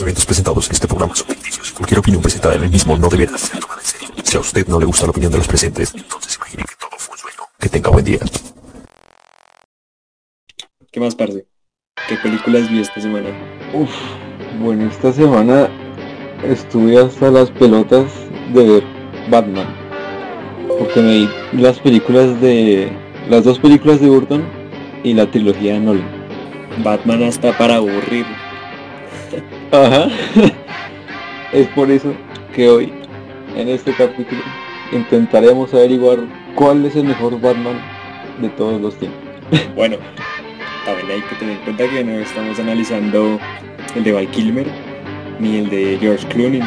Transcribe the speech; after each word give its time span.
Los 0.00 0.06
eventos 0.06 0.24
presentados 0.24 0.66
en 0.66 0.72
este 0.72 0.86
programa 0.88 1.14
son 1.14 1.26
ficticios. 1.26 1.72
Cualquier 1.72 1.98
opinión 1.98 2.22
presentada 2.22 2.54
en 2.54 2.62
el 2.62 2.70
mismo 2.70 2.96
no 2.96 3.10
deberá 3.10 3.36
ser 3.36 3.60
tomada 3.60 3.82
en 3.82 3.86
serio. 3.86 4.08
Si 4.24 4.34
a 4.34 4.40
usted 4.40 4.66
no 4.66 4.80
le 4.80 4.86
gusta 4.86 5.04
la 5.04 5.10
opinión 5.10 5.30
de 5.30 5.36
los 5.36 5.46
presentes, 5.46 5.92
entonces 5.94 6.36
imagine 6.36 6.62
que 6.62 6.74
todo 6.80 6.96
fue 6.96 7.12
un 7.12 7.18
sueño. 7.18 7.42
Que 7.58 7.68
tenga 7.68 7.90
buen 7.90 8.06
día. 8.06 8.18
¿Qué 10.90 11.00
más, 11.00 11.14
parce? 11.14 11.46
¿Qué 12.08 12.16
películas 12.16 12.70
vi 12.70 12.80
esta 12.80 12.98
semana? 12.98 13.28
Uf, 13.74 13.90
bueno, 14.62 14.88
esta 14.88 15.12
semana 15.12 15.68
estuve 16.44 16.98
hasta 16.98 17.30
las 17.30 17.50
pelotas 17.50 18.10
de 18.54 18.66
ver 18.66 18.84
Batman. 19.28 19.68
Porque 20.78 21.02
me 21.02 21.12
vi 21.12 21.28
las 21.60 21.78
películas 21.78 22.40
de... 22.40 22.90
las 23.28 23.44
dos 23.44 23.58
películas 23.58 24.00
de 24.00 24.08
Burton 24.08 24.48
y 25.04 25.12
la 25.12 25.30
trilogía 25.30 25.74
de 25.74 25.80
Nolan. 25.80 26.82
Batman 26.82 27.24
hasta 27.24 27.52
para 27.58 27.76
aburrir. 27.76 28.24
Ajá. 29.72 30.08
es 31.52 31.66
por 31.68 31.90
eso 31.90 32.12
que 32.54 32.68
hoy, 32.68 32.92
en 33.56 33.68
este 33.68 33.92
capítulo, 33.94 34.40
intentaremos 34.92 35.72
averiguar 35.74 36.18
cuál 36.54 36.84
es 36.84 36.96
el 36.96 37.04
mejor 37.04 37.40
Batman 37.40 37.80
de 38.40 38.48
todos 38.50 38.80
los 38.80 38.94
tiempos. 38.96 39.20
Bueno, 39.74 39.96
también 40.84 41.10
hay 41.10 41.20
que 41.22 41.34
tener 41.36 41.56
en 41.56 41.64
cuenta 41.64 41.88
que 41.88 42.04
no 42.04 42.12
estamos 42.12 42.58
analizando 42.58 43.38
el 43.94 44.04
de 44.04 44.12
Val 44.12 44.28
Kilmer 44.28 44.66
ni 45.38 45.58
el 45.58 45.70
de 45.70 45.98
George 46.00 46.26
Clooney. 46.28 46.60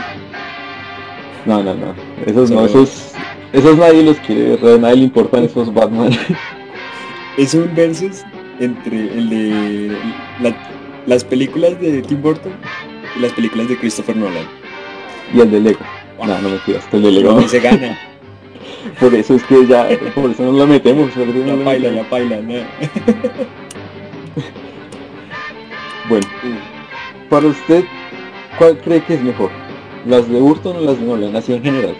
No, 1.46 1.62
no, 1.64 1.74
no. 1.74 1.94
Esos 2.26 2.50
no, 2.52 2.66
esos, 2.66 3.14
esos 3.52 3.78
nadie 3.78 4.04
los 4.04 4.18
quiere 4.20 4.54
a 4.54 4.78
nadie 4.78 4.96
le 4.98 5.04
importan 5.04 5.44
esos 5.46 5.74
Batman. 5.74 6.12
Es 7.38 7.54
un 7.56 7.74
versus 7.76 8.24
entre 8.60 8.98
el 9.18 9.30
de 9.30 9.98
la- 10.42 10.56
las 11.08 11.24
películas 11.24 11.80
de 11.82 12.02
Tim 12.04 12.22
Burton 12.22 12.54
y 13.16 13.20
las 13.20 13.32
películas 13.34 13.68
de 13.68 13.78
Christopher 13.78 14.16
Nolan. 14.16 14.46
y 15.34 15.40
el 15.40 15.52
de 15.52 15.60
Lego. 15.60 15.80
No, 16.20 16.40
no 16.40 16.50
me 16.50 16.78
hasta 16.78 16.98
el 16.98 17.04
de 17.04 17.12
Lego. 17.12 17.40
No, 17.40 17.48
se 17.48 17.60
gana. 17.60 18.00
Por 19.00 19.14
eso 19.14 19.36
es 19.36 19.44
que 19.44 19.66
ya, 19.66 19.88
por 20.14 20.30
eso 20.30 20.44
no 20.44 20.52
la 20.52 20.66
metemos. 20.66 21.10
por 21.12 21.24
eso 21.24 21.34
no 21.34 21.56
la 21.56 22.04
paila. 22.10 22.38
¿no? 22.42 22.54
Bueno, 26.10 26.28
para 27.30 27.48
usted, 27.48 27.86
¿cuál 28.58 28.78
cree 28.80 29.02
que 29.02 29.14
es 29.14 29.22
mejor? 29.22 29.50
¿Las 30.06 30.28
de 30.30 30.38
Burton 30.38 30.76
o 30.76 30.82
las 30.82 31.00
de 31.00 31.06
Nolan? 31.06 31.34
Así 31.34 31.54
en 31.54 31.64
general. 31.64 31.96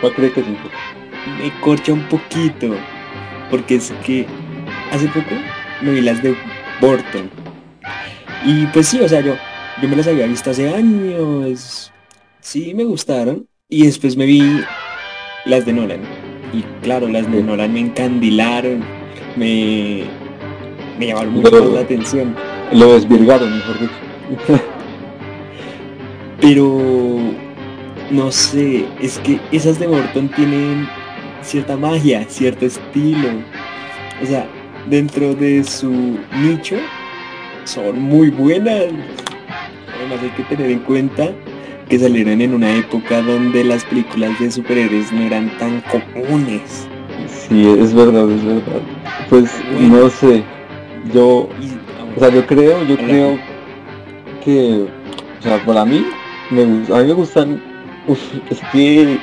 ¿Cuál 0.00 0.14
cree 0.14 0.30
que 0.30 0.40
es 0.40 0.46
mejor? 0.46 0.70
me 1.38 1.50
corcha 1.60 1.92
un 1.92 2.02
poquito. 2.08 2.68
Porque 3.50 3.76
es 3.76 3.92
que 4.04 4.26
hace 4.92 5.06
poco 5.08 5.34
me 5.80 5.92
vi 5.92 6.00
las 6.00 6.22
de 6.22 6.34
Burton. 6.80 7.30
Y 8.44 8.66
pues 8.66 8.88
sí, 8.88 9.00
o 9.00 9.08
sea, 9.08 9.20
yo, 9.20 9.34
yo 9.80 9.88
me 9.88 9.96
las 9.96 10.06
había 10.06 10.26
visto 10.26 10.50
hace 10.50 10.68
años. 10.74 11.92
Sí, 12.40 12.74
me 12.74 12.84
gustaron. 12.84 13.46
Y 13.68 13.86
después 13.86 14.16
me 14.16 14.26
vi 14.26 14.60
las 15.44 15.64
de 15.66 15.72
Nolan. 15.72 16.00
Y 16.52 16.62
claro, 16.82 17.08
las 17.08 17.30
de. 17.30 17.42
Nolan 17.42 17.72
me 17.72 17.80
encandilaron. 17.80 18.82
Me, 19.36 20.04
me 20.98 21.06
llamaron 21.06 21.34
mucho 21.34 21.50
Pero- 21.50 21.74
la 21.74 21.80
atención. 21.80 22.34
Lo 22.72 22.92
desvirgaron, 22.94 23.52
mejor 23.52 23.80
dicho. 23.80 23.92
Pero 26.40 27.18
no 28.10 28.32
sé, 28.32 28.86
es 29.00 29.18
que 29.18 29.38
esas 29.52 29.78
de 29.78 29.86
Burton 29.86 30.28
tienen 30.28 30.88
cierta 31.42 31.76
magia, 31.76 32.24
cierto 32.28 32.66
estilo. 32.66 33.28
O 34.22 34.26
sea, 34.26 34.46
dentro 34.88 35.34
de 35.34 35.62
su 35.64 36.18
nicho 36.42 36.76
son 37.64 38.00
muy 38.00 38.30
buenas. 38.30 38.84
Además 40.10 40.24
hay 40.24 40.30
que 40.30 40.42
tener 40.56 40.70
en 40.72 40.80
cuenta 40.80 41.30
que 41.88 41.96
salieron 41.98 42.40
en 42.40 42.52
una 42.54 42.74
época 42.74 43.22
donde 43.22 43.62
las 43.62 43.84
películas 43.84 44.36
de 44.40 44.50
superhéroes 44.50 45.12
no 45.12 45.22
eran 45.22 45.56
tan 45.58 45.80
comunes. 45.82 46.88
Sí, 47.48 47.64
es 47.78 47.94
verdad, 47.94 48.28
es 48.28 48.44
verdad. 48.44 48.80
Pues 49.28 49.50
Bueno. 49.72 50.02
no 50.02 50.10
sé. 50.10 50.42
Yo, 51.14 51.48
o 52.16 52.18
sea, 52.18 52.28
yo 52.30 52.44
creo, 52.44 52.84
yo 52.86 52.94
Hola. 52.94 53.04
creo 53.04 53.38
que, 54.44 54.84
o 55.38 55.42
sea, 55.42 55.64
para 55.64 55.84
mí, 55.84 56.04
me, 56.50 56.64
gus- 56.64 56.90
a 56.90 57.00
mí 57.02 57.06
me 57.06 57.12
gustan, 57.14 57.62
uf, 58.08 58.18
es 58.50 58.60
que, 58.72 59.18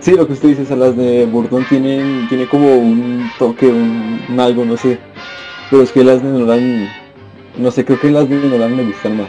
sí, 0.00 0.12
lo 0.12 0.26
que 0.26 0.32
usted 0.32 0.48
dice, 0.50 0.62
o 0.62 0.66
sea, 0.66 0.76
las 0.76 0.96
de 0.96 1.26
Burton 1.26 1.64
tienen, 1.68 2.26
tiene 2.28 2.46
como 2.46 2.74
un 2.76 3.30
toque, 3.38 3.66
un, 3.66 4.20
un 4.28 4.40
algo, 4.40 4.64
no 4.64 4.76
sé, 4.76 4.98
pero 5.70 5.82
es 5.82 5.92
que 5.92 6.02
las 6.02 6.22
de 6.22 6.30
Nolan, 6.30 6.88
no 7.58 7.70
sé, 7.70 7.84
creo 7.84 8.00
que 8.00 8.10
las 8.10 8.28
de 8.28 8.36
Nolan 8.36 8.74
me 8.76 8.84
gustan 8.84 9.18
más. 9.18 9.28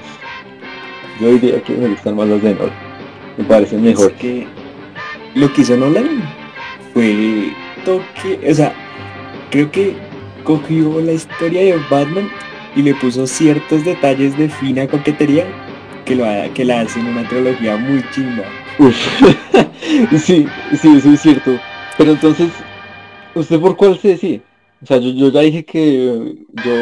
Yo 1.23 1.31
diría 1.31 1.63
que 1.63 1.73
me 1.73 1.87
gustan 1.87 2.17
más 2.17 2.27
las 2.27 2.41
de 2.41 2.53
Nolan, 2.53 2.73
me 3.37 3.45
parecen 3.45 3.81
mejor. 3.81 4.11
Es 4.11 4.17
que 4.17 4.45
lo 5.35 5.53
que 5.53 5.61
hizo 5.61 5.77
Nolan 5.77 6.21
fue 6.93 7.53
toque, 7.85 8.51
o 8.51 8.53
sea, 8.53 8.73
creo 9.49 9.71
que 9.71 9.95
cogió 10.43 10.99
la 10.99 11.13
historia 11.13 11.61
de 11.61 11.79
Batman 11.89 12.29
y 12.75 12.81
le 12.81 12.93
puso 12.95 13.25
ciertos 13.25 13.85
detalles 13.85 14.37
de 14.37 14.49
fina 14.49 14.85
coquetería 14.85 15.45
que 16.03 16.15
lo 16.17 16.25
que 16.53 16.65
la 16.65 16.81
hacen 16.81 17.05
una 17.07 17.25
trilogía 17.29 17.77
muy 17.77 18.03
chimba. 18.11 18.43
Sí, 20.17 20.45
sí, 20.81 20.97
eso 20.97 21.13
es 21.13 21.21
cierto. 21.21 21.57
Pero 21.97 22.11
entonces, 22.11 22.49
¿usted 23.35 23.59
por 23.59 23.77
cuál 23.77 23.97
se 23.99 24.09
decide? 24.09 24.41
O 24.81 24.85
sea, 24.85 24.97
yo, 24.97 25.11
yo 25.11 25.29
ya 25.29 25.41
dije 25.41 25.63
que 25.63 26.35
yo, 26.65 26.73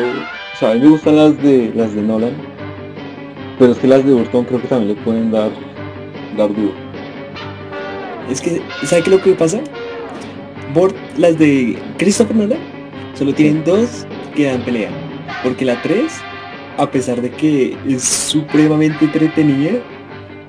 o 0.54 0.58
sea, 0.58 0.72
a 0.72 0.74
mí 0.76 0.80
me 0.80 0.90
gustan 0.90 1.18
las 1.18 1.42
de 1.42 1.72
las 1.76 1.94
de 1.94 2.02
Nolan, 2.02 2.34
pero 3.62 3.74
es 3.74 3.78
que 3.78 3.88
las 3.88 4.04
de 4.04 4.12
Burton 4.12 4.44
creo 4.46 4.60
que 4.60 4.68
también 4.68 4.96
le 4.98 5.04
pueden 5.04 5.30
dar, 5.30 5.52
dar 6.36 6.50
duro. 6.50 6.74
Es 8.28 8.42
que, 8.42 8.60
¿sabe 8.86 9.04
qué 9.04 9.10
es 9.12 9.16
lo 9.18 9.22
que 9.22 9.34
pasa? 9.34 9.60
Bort, 10.74 10.96
las 11.16 11.38
de 11.38 11.78
Christopher 12.00 12.36
Nolan 12.36 12.58
solo 13.14 13.36
tienen 13.36 13.64
dos 13.64 14.08
que 14.36 14.46
dan 14.46 14.62
pelea. 14.62 14.90
Porque 15.44 15.64
la 15.64 15.80
3, 15.80 16.12
a 16.80 16.90
pesar 16.90 17.22
de 17.22 17.30
que 17.30 17.78
es 17.88 18.04
supremamente 18.04 19.06
entretenida, 19.06 19.74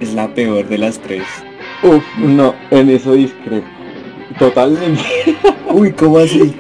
es 0.01 0.15
la 0.15 0.33
peor 0.33 0.67
de 0.67 0.79
las 0.79 0.99
tres. 0.99 1.25
Uf, 1.83 2.03
no, 2.17 2.55
en 2.71 2.89
eso 2.89 3.13
discrepo. 3.13 3.67
Totalmente. 4.39 5.03
Uy, 5.71 5.93
¿cómo 5.93 6.17
así? 6.17 6.55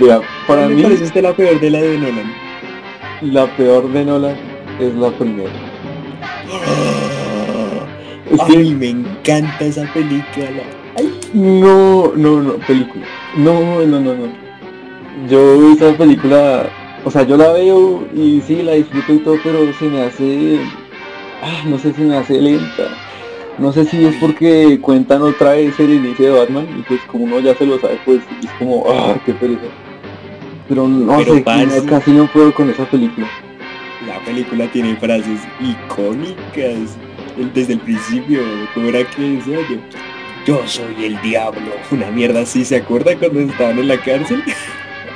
Vea, 0.00 0.20
para 0.46 0.62
¿Cuál 0.62 0.68
mí 0.68 0.76
me 0.76 0.82
parece 0.84 1.02
usted 1.02 1.22
la 1.22 1.34
peor 1.34 1.58
de 1.58 1.68
la 1.68 1.80
de 1.80 1.98
Nolan? 1.98 2.32
la 3.22 3.56
peor 3.56 3.90
de 3.92 4.04
Nolan 4.04 4.51
es 4.80 4.94
la 4.94 5.10
primera. 5.10 5.50
Es 8.30 8.40
A 8.40 8.46
que 8.46 8.56
mí 8.58 8.74
me 8.74 8.88
encanta 8.90 9.64
esa 9.64 9.84
película. 9.92 10.62
Ay, 10.96 11.12
No, 11.34 12.12
no, 12.14 12.40
no, 12.42 12.52
película. 12.66 13.04
No, 13.36 13.84
no, 13.86 14.00
no, 14.00 14.14
no. 14.14 14.32
Yo 15.28 15.72
esa 15.72 15.96
película, 15.96 16.66
o 17.04 17.10
sea, 17.10 17.22
yo 17.24 17.36
la 17.36 17.52
veo 17.52 18.04
y 18.14 18.40
sí, 18.46 18.62
la 18.62 18.72
disfruto 18.72 19.14
y 19.14 19.18
todo, 19.18 19.36
pero 19.42 19.72
se 19.78 19.84
me 19.86 20.02
hace, 20.02 20.60
ah, 21.42 21.62
no 21.66 21.78
sé 21.78 21.92
si 21.92 22.02
me 22.02 22.16
hace 22.16 22.40
lenta. 22.40 22.84
No 23.58 23.70
sé 23.72 23.84
si 23.84 24.02
es 24.04 24.16
porque 24.16 24.78
cuentan 24.80 25.20
otra 25.22 25.52
vez 25.52 25.78
el 25.78 25.92
inicio 25.92 26.32
de 26.32 26.40
Batman 26.40 26.66
y 26.78 26.82
pues 26.82 27.00
como 27.02 27.24
uno 27.24 27.38
ya 27.40 27.54
se 27.54 27.66
lo 27.66 27.78
sabe, 27.78 28.00
pues 28.04 28.20
es 28.42 28.50
como, 28.58 28.84
ah, 28.90 29.14
qué 29.26 29.34
pereza. 29.34 29.60
Pero 30.68 30.88
no 30.88 31.18
Pero, 31.18 31.34
sé, 31.34 31.40
parce. 31.42 31.84
casi 31.84 32.12
no 32.12 32.26
puedo 32.32 32.54
con 32.54 32.70
esa 32.70 32.86
película. 32.86 33.28
La 34.06 34.18
película 34.24 34.70
tiene 34.70 34.96
frases 34.96 35.40
icónicas. 35.60 36.96
Desde 37.54 37.74
el 37.74 37.80
principio, 37.80 38.40
¿cómo 38.74 38.88
era 38.88 39.04
que 39.08 39.22
decía 39.22 39.58
yo? 39.70 39.76
Yo 40.46 40.60
soy 40.66 41.04
el 41.04 41.20
diablo. 41.22 41.72
Una 41.90 42.10
mierda 42.10 42.40
así, 42.40 42.64
¿se 42.64 42.76
acuerda 42.76 43.16
cuando 43.16 43.40
estaban 43.40 43.78
en 43.78 43.88
la 43.88 43.96
cárcel? 43.98 44.42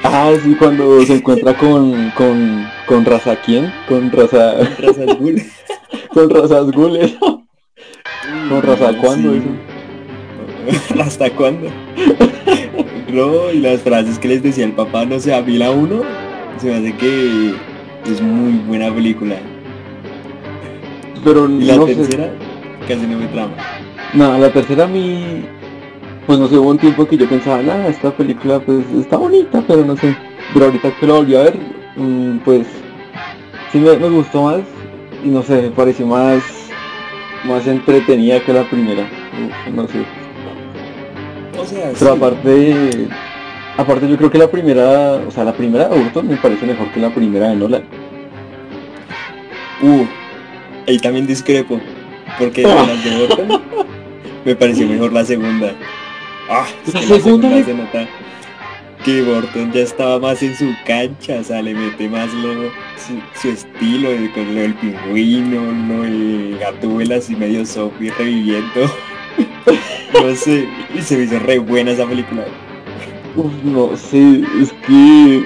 Ah, 0.02 0.32
sí, 0.42 0.54
cuando 0.58 1.02
se 1.04 1.14
encuentra 1.16 1.54
con, 1.56 2.10
con, 2.10 2.66
con 2.86 3.04
Raza 3.04 3.36
quién, 3.44 3.72
con 3.88 4.10
Raza, 4.12 4.54
Ra's 4.78 4.98
al 4.98 5.16
Ghul. 5.16 5.42
con 6.10 6.30
Raza 6.30 6.60
Ghul, 6.60 6.96
eso. 6.96 7.44
¿Con 8.48 8.62
Raza 8.62 8.96
cuándo 8.98 9.32
Sí. 9.34 9.42
eso? 10.68 10.94
¿Hasta 11.02 11.30
cuándo? 11.30 11.68
No, 13.08 13.50
y 13.52 13.58
las 13.60 13.80
frases 13.82 14.18
que 14.18 14.28
les 14.28 14.42
decía 14.42 14.64
el 14.64 14.72
papá, 14.72 15.04
no 15.04 15.18
sé, 15.20 15.34
a 15.34 15.42
mí 15.42 15.56
la 15.58 15.70
uno, 15.70 16.02
se 16.58 16.68
me 16.68 16.74
hace 16.76 16.92
que 16.96 17.54
es 18.06 18.20
muy 18.20 18.52
buena 18.66 18.92
película. 18.92 19.36
Pero 21.24 21.48
Y 21.48 21.64
la 21.64 21.76
no 21.76 21.86
sé. 21.86 21.96
tercera, 21.96 22.30
casi 22.86 23.06
no 23.06 23.18
me 23.18 23.26
trama. 23.26 23.54
No, 24.14 24.38
la 24.38 24.50
tercera 24.52 24.84
a 24.84 24.88
mí, 24.88 25.44
pues 26.26 26.38
no 26.38 26.46
sé, 26.48 26.56
hubo 26.58 26.70
un 26.70 26.78
tiempo 26.78 27.06
que 27.06 27.16
yo 27.16 27.28
pensaba, 27.28 27.62
nada, 27.62 27.88
esta 27.88 28.10
película 28.12 28.60
pues 28.60 28.84
está 28.98 29.16
bonita, 29.16 29.62
pero 29.66 29.84
no 29.84 29.96
sé. 29.96 30.16
Pero 30.52 30.66
ahorita 30.66 30.90
que 30.98 31.06
la 31.06 31.14
volví 31.14 31.34
a 31.34 31.42
ver, 31.42 31.56
mm, 31.96 32.38
pues 32.38 32.66
sí 33.72 33.78
me, 33.78 33.96
me 33.96 34.08
gustó 34.08 34.42
más 34.42 34.60
y 35.24 35.28
no 35.28 35.42
sé, 35.42 35.62
me 35.62 35.70
pareció 35.70 36.06
más, 36.06 36.42
más 37.44 37.66
entretenida 37.66 38.40
que 38.44 38.52
la 38.52 38.68
primera. 38.70 39.08
No 39.74 39.88
sé. 39.88 40.04
O 41.58 41.64
sea, 41.64 41.90
Pero 41.98 42.12
sí, 42.12 42.18
aparte, 42.18 43.08
aparte 43.76 44.08
yo 44.08 44.16
creo 44.16 44.30
que 44.30 44.38
la 44.38 44.50
primera, 44.50 45.12
o 45.26 45.30
sea, 45.30 45.44
la 45.44 45.52
primera 45.52 45.88
de 45.88 45.98
Burton 45.98 46.28
me 46.28 46.36
parece 46.36 46.66
mejor 46.66 46.88
que 46.90 47.00
la 47.00 47.10
primera 47.10 47.48
de 47.50 47.56
Nolan. 47.56 47.82
Uh, 49.82 50.04
ahí 50.88 50.98
también 50.98 51.26
discrepo. 51.26 51.80
Porque 52.38 52.62
de 52.62 52.68
las 52.68 53.04
de 53.04 53.26
Burton 53.26 53.62
me 54.44 54.54
pareció 54.56 54.86
mejor 54.88 55.12
la 55.12 55.24
segunda. 55.24 55.72
Ah, 56.48 56.66
es 56.86 56.94
La 56.94 57.00
que 57.00 57.06
la 57.06 57.16
segunda 57.20 57.48
segunda 57.48 57.56
le- 57.56 57.64
se 57.64 57.74
nota 57.74 58.08
que 59.04 59.22
Burton 59.22 59.72
ya 59.72 59.80
estaba 59.82 60.18
más 60.18 60.42
en 60.42 60.56
su 60.56 60.66
cancha, 60.84 61.36
o 61.40 61.44
sea, 61.44 61.62
le 61.62 61.74
mete 61.74 62.08
más 62.08 62.32
lo, 62.34 62.54
su, 62.96 63.20
su 63.40 63.48
estilo, 63.50 64.08
con 64.34 64.52
lo 64.52 64.60
del 64.62 64.74
pingüino, 64.74 65.60
lo 65.94 66.02
del 66.02 66.58
gatúbel 66.58 67.12
así 67.12 67.36
medio 67.36 67.64
zombie 67.64 68.10
reviviendo. 68.18 68.90
no 70.12 70.34
sé, 70.34 70.66
y 70.92 71.02
se 71.02 71.16
me 71.18 71.24
hizo 71.24 71.38
re 71.38 71.58
buena 71.58 71.92
esa 71.92 72.04
película. 72.06 72.44
Uf, 73.36 73.52
no 73.64 73.96
sé, 73.96 74.42
es 74.60 74.72
que 74.86 75.44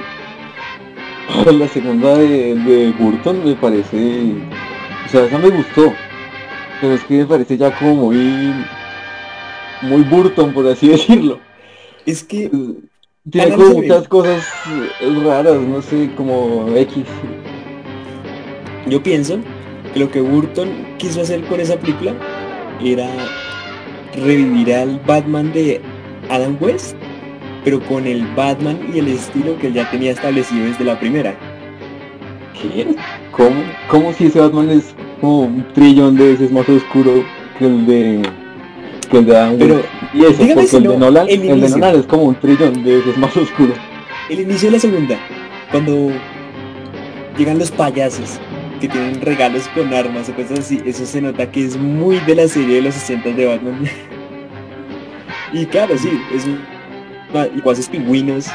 la 1.52 1.68
segunda 1.68 2.16
de, 2.16 2.54
de 2.54 2.92
Burton 2.98 3.44
me 3.44 3.54
parece, 3.54 4.34
o 5.06 5.08
sea, 5.08 5.24
esa 5.24 5.38
me 5.38 5.50
gustó, 5.50 5.92
pero 6.80 6.94
es 6.94 7.04
que 7.04 7.18
me 7.18 7.26
parece 7.26 7.56
ya 7.56 7.76
como 7.78 7.94
muy, 7.94 8.54
muy 9.82 10.02
Burton, 10.02 10.52
por 10.52 10.66
así 10.66 10.88
decirlo. 10.90 11.40
Es 12.06 12.24
que 12.24 12.50
Tiene 13.30 13.54
Alan 13.54 13.58
como 13.58 13.74
muchas 13.80 14.08
cosas 14.08 14.46
eh, 15.00 15.20
raras, 15.24 15.60
no 15.60 15.82
sé, 15.82 16.10
como 16.16 16.68
X. 16.76 17.04
Yo 18.86 19.02
pienso 19.02 19.38
que 19.92 20.00
lo 20.00 20.10
que 20.10 20.20
Burton 20.20 20.68
quiso 20.98 21.20
hacer 21.20 21.42
con 21.46 21.60
esa 21.60 21.76
película 21.76 22.14
era 22.82 23.08
revivir 24.14 24.74
al 24.74 24.98
Batman 25.06 25.52
de 25.52 25.80
Adam 26.30 26.56
West, 26.60 26.96
pero 27.64 27.80
con 27.80 28.06
el 28.06 28.26
Batman 28.34 28.78
y 28.92 28.98
el 28.98 29.08
estilo 29.08 29.58
que 29.58 29.68
él 29.68 29.74
ya 29.74 29.90
tenía 29.90 30.12
establecido 30.12 30.64
desde 30.66 30.84
la 30.84 30.98
primera. 30.98 31.34
¿Qué? 32.54 32.86
¿Cómo? 33.30 33.62
¿Cómo 33.88 34.12
si 34.12 34.26
ese 34.26 34.40
Batman 34.40 34.70
es 34.70 34.94
como 35.20 35.42
un 35.42 35.66
trillón 35.72 36.16
de 36.16 36.32
veces 36.32 36.50
más 36.50 36.68
oscuro 36.68 37.24
que 37.58 37.66
el 37.66 37.86
de 37.86 38.22
que 39.10 39.18
el 39.18 39.26
de 39.26 39.36
Adam 39.36 39.56
Pero? 39.58 39.82
Y 40.12 40.24
eso, 40.24 40.42
dígame 40.42 40.54
porque 40.54 40.68
si 40.68 40.76
el 40.76 40.82
de 40.82 40.88
no, 40.88 40.98
Nolan, 40.98 41.28
el 41.28 41.42
el, 41.42 41.60
de. 41.60 41.68
Nolan 41.68 41.96
es 41.96 42.06
como 42.06 42.24
un 42.24 42.34
trillón 42.34 42.84
de 42.84 42.96
veces 42.96 43.16
más 43.16 43.36
oscuro. 43.36 43.72
El 44.28 44.40
inicio 44.40 44.68
de 44.68 44.76
la 44.76 44.80
segunda, 44.80 45.16
cuando 45.70 46.10
llegan 47.36 47.58
los 47.58 47.70
payasos 47.70 48.38
que 48.80 48.88
tienen 48.88 49.20
regalos 49.20 49.68
con 49.68 49.92
armas 49.92 50.28
o 50.28 50.34
cosas 50.34 50.60
así, 50.60 50.80
eso 50.84 51.04
se 51.04 51.20
nota 51.20 51.50
que 51.50 51.64
es 51.64 51.76
muy 51.76 52.18
de 52.20 52.34
la 52.34 52.48
serie 52.48 52.76
de 52.76 52.82
los 52.82 52.94
60 52.94 53.30
de 53.30 53.46
Batman. 53.46 53.84
y 55.52 55.66
claro, 55.66 55.96
sí, 55.98 56.10
es 56.34 56.46
un... 56.46 56.69
Y 57.32 57.68
haces 57.68 57.88
pingüinos, 57.88 58.46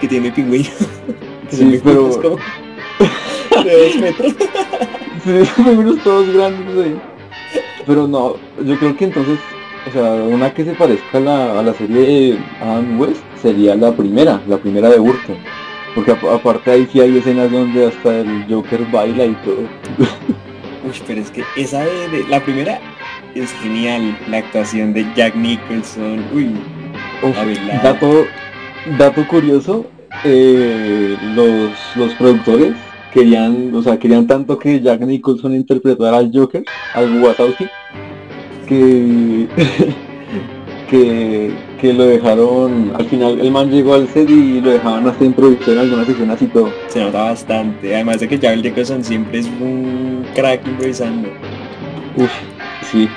que 0.00 0.08
tiene 0.08 0.30
pingüinos, 0.30 0.70
que 1.50 1.56
son 1.56 1.70
Sí, 1.72 1.80
pero- 1.84 2.08
pingüinos 2.08 2.16
como 2.18 2.36
de 3.64 3.84
dos 3.86 3.96
metros. 3.96 4.34
Sí, 5.24 5.44
son 5.56 5.78
unos 5.78 5.98
todos 6.04 6.28
grandes 6.32 6.86
ahí. 6.86 6.96
Pero 7.86 8.06
no, 8.06 8.36
yo 8.64 8.78
creo 8.78 8.96
que 8.96 9.04
entonces, 9.06 9.38
o 9.88 9.92
sea, 9.92 10.12
una 10.12 10.54
que 10.54 10.64
se 10.64 10.74
parezca 10.74 11.18
a 11.18 11.20
la, 11.20 11.58
a 11.58 11.62
la 11.62 11.74
serie 11.74 11.98
de 12.00 12.38
Adam 12.62 13.00
West 13.00 13.20
sería 13.42 13.74
la 13.74 13.90
primera, 13.92 14.40
la 14.46 14.56
primera 14.58 14.88
de 14.88 14.98
Burton. 14.98 15.36
Porque 15.94 16.12
ap- 16.12 16.24
aparte 16.24 16.70
ahí 16.70 16.88
sí 16.92 17.00
hay 17.00 17.18
escenas 17.18 17.50
donde 17.50 17.86
hasta 17.88 18.20
el 18.20 18.46
Joker 18.48 18.86
baila 18.92 19.24
y 19.26 19.32
todo. 19.44 19.58
Uy, 20.84 20.92
pero 21.06 21.20
es 21.20 21.30
que 21.32 21.42
esa 21.56 21.80
de, 21.84 22.08
de- 22.08 22.28
la 22.28 22.40
primera 22.40 22.78
es 23.34 23.52
genial, 23.60 24.16
la 24.30 24.38
actuación 24.38 24.94
de 24.94 25.04
Jack 25.16 25.34
Nicholson, 25.34 26.24
uy, 26.32 26.52
Uf, 27.22 27.36
dato, 27.82 28.26
dato 28.96 29.26
curioso, 29.26 29.86
eh, 30.24 31.16
los, 31.34 31.70
los 31.96 32.14
productores 32.14 32.74
querían, 33.12 33.74
o 33.74 33.82
sea, 33.82 33.98
querían 33.98 34.26
tanto 34.26 34.58
que 34.58 34.80
Jack 34.80 35.00
Nicholson 35.00 35.54
interpretara 35.54 36.18
al 36.18 36.30
Joker, 36.32 36.64
al 36.94 37.22
Wazowski, 37.22 37.66
que, 38.68 39.48
que, 40.90 41.52
que 41.80 41.92
lo 41.92 42.04
dejaron, 42.04 42.92
al 42.96 43.06
final 43.06 43.40
el 43.40 43.50
man 43.50 43.70
llegó 43.70 43.94
al 43.94 44.06
set 44.08 44.30
y 44.30 44.60
lo 44.60 44.70
dejaban 44.70 45.06
hasta 45.08 45.24
en 45.24 45.34
algunas 45.78 46.08
escenas 46.08 46.40
y 46.40 46.46
todo. 46.46 46.70
se 46.88 47.00
nota 47.00 47.24
bastante, 47.24 47.94
además 47.94 48.20
de 48.20 48.28
que 48.28 48.38
Jack 48.38 48.62
Nicholson 48.62 49.02
siempre 49.02 49.40
es 49.40 49.46
un 49.46 50.24
crack 50.34 50.66
improvisando. 50.66 51.28
Uf, 52.16 52.30
sí. 52.90 53.08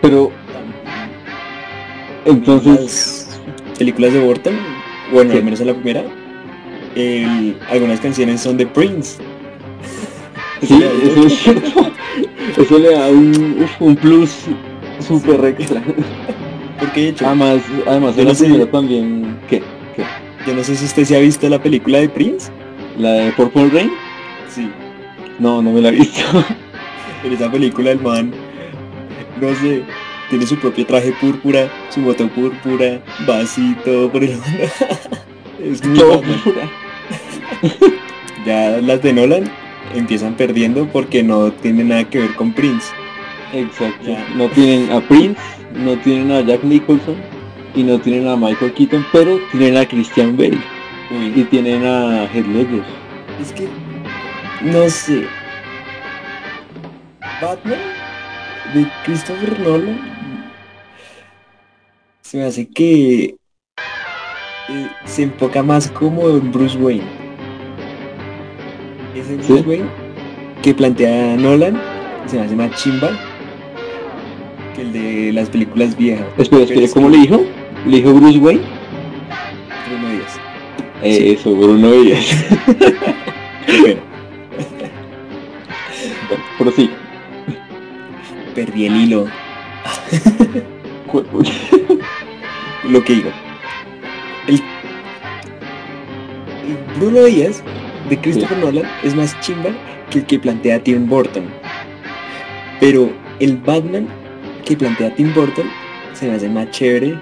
Pero 0.00 0.30
entonces, 2.24 3.28
Las 3.68 3.78
películas 3.78 4.12
de 4.12 4.20
Burton, 4.20 4.54
bueno, 5.12 5.32
Sí. 5.32 5.38
al 5.38 5.44
menos 5.44 5.60
en 5.60 5.66
la 5.68 5.74
primera, 5.74 6.04
el- 6.94 7.56
algunas 7.70 8.00
canciones 8.00 8.40
son 8.40 8.56
de 8.56 8.66
Prince. 8.66 9.18
Sí, 10.62 10.82
eso 11.02 11.26
es 11.26 11.32
cierto. 11.38 11.90
Eso 12.56 12.78
le 12.78 12.92
da 12.92 13.08
un, 13.08 13.66
un 13.80 13.96
plus 13.96 14.44
super 15.00 15.44
extra. 15.46 15.82
Porque 16.78 17.00
de 17.00 17.08
hecho, 17.08 17.26
Además, 17.26 17.60
además 17.86 18.14
Yo 18.16 18.22
no 18.22 18.28
la 18.28 18.34
sé. 18.34 18.44
primera 18.44 18.70
también, 18.70 19.36
¿qué? 19.48 19.60
¿Qué? 19.96 20.04
yo 20.46 20.54
no 20.54 20.62
sé 20.62 20.76
si 20.76 20.84
usted 20.84 21.04
se 21.04 21.16
ha 21.16 21.20
visto 21.20 21.48
la 21.48 21.60
película 21.60 21.98
de 21.98 22.08
Prince. 22.08 22.50
¿La 22.98 23.10
de 23.12 23.32
Purple 23.32 23.70
Rain? 23.70 23.90
Sí, 24.48 24.68
No, 25.40 25.60
no 25.62 25.72
me 25.72 25.80
la 25.80 25.88
he 25.88 25.92
visto. 25.92 26.20
en 27.24 27.32
esa 27.32 27.50
película 27.50 27.90
el 27.90 28.00
man, 28.00 28.30
no 29.40 29.48
sé, 29.56 29.82
tiene 30.30 30.46
su 30.46 30.56
propio 30.58 30.86
traje 30.86 31.12
púrpura, 31.20 31.70
su 31.90 32.00
moto 32.00 32.28
púrpura, 32.28 33.00
vasito 33.26 34.10
por 34.10 34.24
el 34.24 34.32
mundo. 34.32 34.64
es 35.62 35.84
muy 35.84 35.98
Todo 35.98 36.20
Batman. 36.20 36.40
pura. 36.42 36.70
Ya 38.46 38.76
las 38.82 39.00
de 39.00 39.14
Nolan 39.14 39.50
empiezan 39.94 40.34
perdiendo 40.34 40.86
porque 40.86 41.22
no 41.22 41.50
tienen 41.50 41.88
nada 41.88 42.04
que 42.04 42.18
ver 42.18 42.34
con 42.34 42.52
Prince. 42.52 42.88
Exacto. 43.54 44.06
Ya. 44.06 44.26
No 44.36 44.48
tienen 44.50 44.92
a 44.92 45.00
Prince, 45.00 45.40
no 45.72 45.96
tienen 46.00 46.30
a 46.30 46.42
Jack 46.42 46.62
Nicholson 46.62 47.16
y 47.74 47.82
no 47.82 47.98
tienen 47.98 48.28
a 48.28 48.36
Michael 48.36 48.74
Keaton, 48.74 49.06
pero 49.12 49.38
tienen 49.50 49.78
a 49.78 49.86
Christian 49.86 50.36
Bale 50.36 50.58
y 51.34 51.42
tienen 51.44 51.86
a 51.86 52.24
Heath 52.34 52.46
Ledger. 52.48 52.82
es 53.40 53.52
que 53.52 53.66
no 54.62 54.90
sé. 54.90 55.26
Batman 57.40 57.78
de 58.74 58.86
Christopher 59.04 59.60
Nolan 59.60 59.98
se 62.22 62.38
me 62.38 62.44
hace 62.44 62.66
que 62.68 63.36
eh, 63.76 64.88
se 65.04 65.22
enfoca 65.22 65.62
más 65.62 65.88
como 65.90 66.28
en 66.28 66.50
Bruce 66.50 66.76
Wayne. 66.76 67.04
Ese 69.14 69.36
Bruce 69.36 69.62
¿Sí? 69.62 69.64
Wayne 69.68 69.88
que 70.62 70.74
plantea 70.74 71.36
Nolan 71.36 71.80
se 72.26 72.36
me 72.36 72.42
hace 72.42 72.56
más 72.56 72.72
chimba 72.82 73.10
que 74.74 74.82
el 74.82 74.92
de 74.92 75.32
las 75.32 75.48
películas 75.48 75.96
viejas. 75.96 76.26
Espera, 76.36 76.64
espera, 76.64 76.80
es 76.86 76.94
¿cómo 76.94 77.08
le 77.08 77.18
dijo? 77.18 77.44
¿Le 77.86 77.98
dijo 77.98 78.12
Bruce 78.12 78.38
Wayne? 78.38 78.62
Bruno 79.88 80.08
Díaz. 80.08 80.40
Eh, 81.02 81.16
Sí. 81.18 81.28
Eso, 81.34 81.54
Bruno 81.54 81.92
Díaz. 81.92 82.26
Bueno, 83.80 84.00
Bueno, 86.28 86.44
prosigue. 86.58 87.03
Perdí 88.54 88.86
el 88.86 88.96
hilo. 88.96 89.26
Lo 92.84 93.04
que 93.04 93.14
digo. 93.14 93.30
El, 94.46 94.56
el 94.56 94.62
Bruno 96.98 97.24
Díaz 97.24 97.62
de 98.08 98.18
Christopher 98.18 98.58
Nolan 98.58 98.84
es 99.02 99.14
más 99.14 99.38
chimba 99.40 99.70
que 100.10 100.18
el 100.18 100.26
que 100.26 100.38
plantea 100.38 100.82
Tim 100.82 101.08
Burton. 101.08 101.44
Pero 102.80 103.10
el 103.40 103.56
Batman 103.58 104.06
que 104.64 104.76
plantea 104.76 105.14
Tim 105.14 105.32
Burton 105.34 105.66
se 106.12 106.28
me 106.28 106.34
hace 106.34 106.48
más 106.48 106.70
chévere 106.70 107.18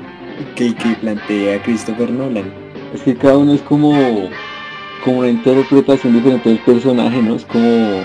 que 0.57 0.67
el 0.67 0.75
que 0.77 0.95
plantea 1.01 1.62
Christopher 1.62 2.11
Nolan. 2.11 2.53
Es 2.95 3.03
que 3.03 3.15
cada 3.15 3.39
uno 3.39 3.55
es 3.55 3.62
como, 3.62 3.93
como 5.05 5.21
una 5.21 5.29
interpretación 5.29 6.15
diferente 6.15 6.49
del 6.49 6.59
personaje, 6.59 7.23
¿no? 7.23 7.37
Es 7.37 7.45
como, 7.45 8.03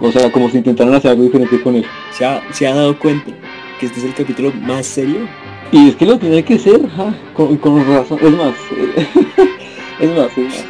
o 0.00 0.10
sea, 0.10 0.30
como 0.32 0.48
si 0.48 0.58
intentaran 0.58 0.94
hacer 0.94 1.12
algo 1.12 1.24
diferente 1.24 1.60
con 1.62 1.76
él. 1.76 1.84
¿Se 2.12 2.24
ha, 2.24 2.42
se 2.52 2.66
ha 2.66 2.74
dado 2.74 2.98
cuenta 2.98 3.30
que 3.78 3.86
este 3.86 3.98
es 4.00 4.04
el 4.06 4.14
capítulo 4.14 4.52
más 4.52 4.86
serio? 4.86 5.28
Y 5.72 5.88
es 5.88 5.96
que 5.96 6.06
lo 6.06 6.18
tiene 6.18 6.42
que 6.42 6.58
ser, 6.58 6.88
ja, 6.88 7.14
con, 7.34 7.56
con 7.58 7.86
razón. 7.86 8.18
Es 8.22 8.30
más, 8.30 8.54
eh, 8.76 9.06
es 10.00 10.10
más, 10.10 10.38
es 10.38 10.44
más. 10.44 10.64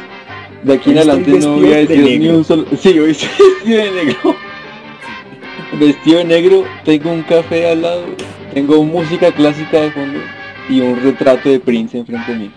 De 0.63 0.73
aquí 0.73 0.91
en 0.91 0.97
adelante 0.97 1.31
no 1.39 1.55
voy 1.55 1.73
a 1.73 1.77
de 1.77 1.87
decir 1.87 2.19
ni 2.19 2.27
un 2.27 2.43
solo... 2.43 2.65
Sí, 2.77 2.99
hoy 2.99 3.11
estoy 3.11 3.29
vestido 3.55 3.83
de 3.83 3.91
negro. 3.91 4.35
Vestido 5.79 6.17
de 6.19 6.25
negro, 6.25 6.63
tengo 6.85 7.11
un 7.11 7.23
café 7.23 7.71
al 7.71 7.81
lado, 7.81 8.05
tengo 8.53 8.83
música 8.83 9.31
clásica 9.31 9.81
de 9.81 9.91
fondo 9.91 10.19
y 10.69 10.81
un 10.81 11.01
retrato 11.01 11.49
de 11.49 11.59
Prince 11.59 11.97
enfrente 11.97 12.31
de 12.33 12.37
mí. 12.37 12.51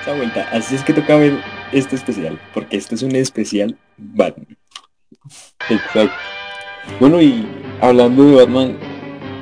Esa 0.00 0.14
vuelta. 0.14 0.48
Así 0.52 0.74
es 0.74 0.82
que 0.82 0.94
toca 0.94 1.16
ver 1.16 1.36
este 1.72 1.96
especial, 1.96 2.40
porque 2.54 2.76
esto 2.76 2.94
es 2.94 3.02
un 3.02 3.14
especial 3.16 3.76
Batman. 3.98 4.56
Exacto. 5.68 6.14
Bueno, 7.00 7.20
y 7.20 7.44
hablando 7.80 8.24
de 8.24 8.36
Batman, 8.36 8.76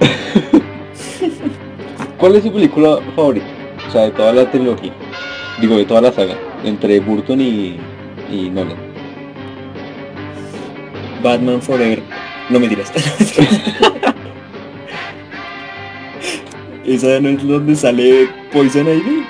¿cuál 2.18 2.37
es 2.37 2.44
su 2.44 2.52
película 2.52 2.99
favorita? 3.16 3.47
O 3.88 3.90
sea, 3.90 4.02
de 4.02 4.11
toda 4.11 4.32
la 4.32 4.50
trilogía. 4.50 4.92
Digo, 5.61 5.76
de 5.76 5.85
toda 5.85 6.02
la 6.02 6.12
saga, 6.12 6.37
entre 6.64 7.00
Burton 7.00 7.40
y, 7.40 7.78
y 8.30 8.50
Nolan. 8.50 8.76
Batman 11.23 11.61
Forever. 11.61 12.02
No 12.49 12.61
me 12.61 12.68
dirás. 12.68 12.92
¿Esa 16.85 17.20
no 17.20 17.28
es 17.28 17.47
donde 17.47 17.76
sale 17.76 18.28
Poison 18.52 18.88
Ivy? 18.88 19.25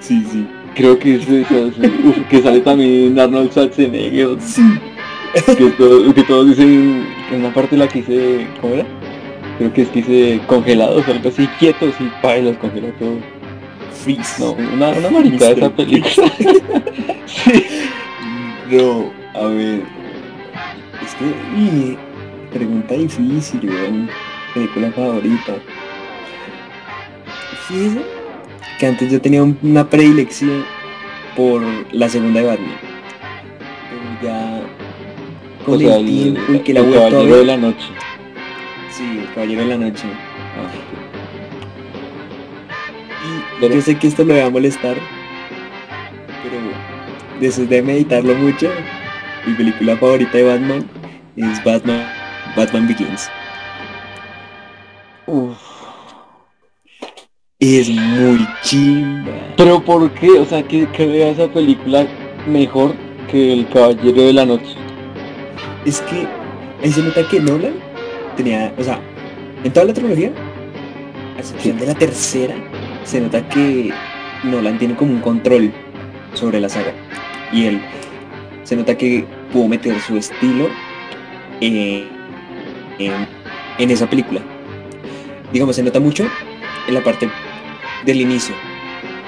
Sí, 0.00 0.24
sí. 0.30 0.46
Creo 0.74 0.98
que 0.98 1.16
es. 1.16 1.28
Uf, 1.28 2.18
que 2.30 2.42
sale 2.42 2.60
también 2.60 3.18
Arnold 3.18 3.50
Schwarzenegger. 3.50 4.40
Sí. 4.40 4.62
Que, 5.58 5.70
todo- 5.70 6.14
que 6.14 6.22
todos 6.22 6.48
dicen, 6.48 7.06
en 7.32 7.40
una 7.40 7.52
parte 7.52 7.76
la 7.76 7.88
que 7.88 8.00
dice, 8.02 8.46
¿cómo 8.60 8.74
era? 8.74 8.86
Creo 9.58 9.72
que 9.72 9.82
es 9.82 9.88
que 9.88 10.02
dice 10.02 10.40
congelados, 10.46 11.06
algo 11.08 11.28
así, 11.28 11.46
quietos 11.58 11.94
y 12.00 12.04
pa, 12.22 12.36
y 12.38 12.42
los 12.42 12.56
congela 12.58 12.88
todo. 12.98 13.16
Freeze. 14.02 14.42
No, 14.42 14.52
una, 14.52 14.90
una 14.90 15.10
marica 15.10 15.46
de 15.46 15.52
esa 15.52 15.70
película. 15.70 16.32
sí. 17.26 17.64
No, 18.70 19.10
a 19.34 19.46
ver. 19.46 19.82
Es 21.04 21.14
que, 21.14 21.24
y, 21.58 21.96
pregunta 22.52 22.94
difícil, 22.94 23.60
weón. 23.68 24.08
Película 24.52 24.90
favorita. 24.92 25.54
Fíjese 27.68 28.02
que 28.78 28.86
antes 28.86 29.10
yo 29.12 29.20
tenía 29.20 29.42
un- 29.42 29.58
una 29.62 29.88
predilección 29.88 30.64
por 31.36 31.62
la 31.92 32.08
segunda 32.08 32.40
de 32.40 32.46
Batman. 32.46 32.76
Con 35.64 35.74
O 35.76 35.78
sea, 35.78 35.96
el 35.96 36.06
tiempo 36.06 36.40
y 36.52 36.58
que 36.60 36.74
la 36.74 36.80
el 36.80 36.92
caballero 36.92 37.36
de 37.36 37.44
la 37.44 37.56
noche. 37.56 37.86
Sí, 38.90 39.18
el 39.20 39.32
Caballero 39.34 39.62
de 39.62 39.66
la 39.68 39.76
Noche. 39.78 40.04
Ah, 40.56 40.70
Y 43.24 43.60
Pero- 43.60 43.74
yo 43.74 43.80
sé 43.80 43.98
que 43.98 44.06
esto 44.06 44.24
lo 44.24 44.34
va 44.36 44.44
a 44.44 44.50
molestar, 44.50 44.96
pero 46.42 46.56
después 47.40 47.68
de 47.68 47.82
meditarlo 47.82 48.34
mucho, 48.34 48.70
mi 49.46 49.54
película 49.54 49.96
favorita 49.96 50.36
de 50.38 50.44
Batman 50.44 50.88
es 51.36 51.64
Batman, 51.64 52.06
Batman 52.56 52.86
Begins. 52.86 53.28
Uf. 55.26 55.56
Es 57.58 57.88
muy 57.88 58.46
chimba. 58.62 59.32
Pero 59.56 59.82
¿por 59.82 60.10
qué? 60.12 60.30
O 60.38 60.44
sea, 60.44 60.62
que, 60.62 60.86
que 60.90 61.06
vea 61.06 61.30
esa 61.30 61.48
película 61.48 62.06
mejor 62.46 62.94
que 63.30 63.54
El 63.54 63.68
Caballero 63.68 64.22
de 64.22 64.32
la 64.34 64.44
Noche. 64.44 64.76
Es 65.84 66.00
que 66.02 66.26
ahí 66.82 66.90
se 66.90 67.02
nota 67.02 67.26
que 67.28 67.40
Nolan 67.40 67.74
tenía, 68.36 68.72
o 68.78 68.82
sea, 68.84 69.00
en 69.62 69.72
toda 69.72 69.86
la 69.86 69.92
trilogía, 69.92 70.32
a 71.36 71.40
excepción 71.40 71.78
de 71.78 71.86
la 71.86 71.94
tercera, 71.94 72.54
se 73.04 73.20
nota 73.20 73.46
que 73.48 73.92
Nolan 74.44 74.78
tiene 74.78 74.94
como 74.94 75.12
un 75.12 75.20
control 75.20 75.72
sobre 76.34 76.60
la 76.60 76.68
saga. 76.68 76.92
Y 77.52 77.66
él 77.66 77.80
se 78.62 78.76
nota 78.76 78.96
que 78.96 79.24
pudo 79.52 79.68
meter 79.68 79.98
su 80.00 80.16
estilo 80.16 80.68
en, 81.60 82.08
en 82.98 83.90
esa 83.90 84.08
película. 84.08 84.40
Digamos, 85.52 85.76
se 85.76 85.82
nota 85.82 86.00
mucho 86.00 86.26
en 86.88 86.94
la 86.94 87.02
parte 87.02 87.28
del 88.04 88.20
inicio, 88.20 88.54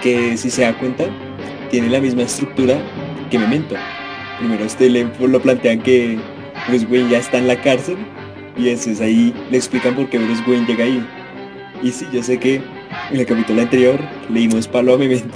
que 0.02 0.36
si 0.36 0.50
se 0.50 0.62
da 0.62 0.76
cuenta, 0.76 1.04
tiene 1.70 1.88
la 1.88 2.00
misma 2.00 2.22
estructura 2.22 2.78
que 3.30 3.38
Memento. 3.38 3.74
Primero 4.38 4.64
a 4.64 4.66
usted 4.66 4.90
le, 4.90 5.06
lo 5.20 5.40
plantean 5.40 5.80
que 5.80 6.18
Bruce 6.68 6.86
Wayne 6.86 7.10
ya 7.10 7.18
está 7.18 7.38
en 7.38 7.46
la 7.46 7.60
cárcel 7.60 7.96
y 8.56 8.64
después 8.64 9.00
ahí 9.00 9.34
le 9.50 9.56
explican 9.56 9.94
por 9.94 10.08
qué 10.08 10.18
Bruce 10.18 10.42
Wayne 10.46 10.66
llega 10.66 10.84
ahí. 10.84 11.06
Y 11.82 11.90
sí, 11.90 12.06
yo 12.12 12.22
sé 12.22 12.38
que 12.38 12.62
en 13.10 13.20
el 13.20 13.26
capítulo 13.26 13.62
anterior 13.62 14.00
leímos 14.30 14.66
palo 14.66 14.94
a 14.94 14.98
Memento. 14.98 15.34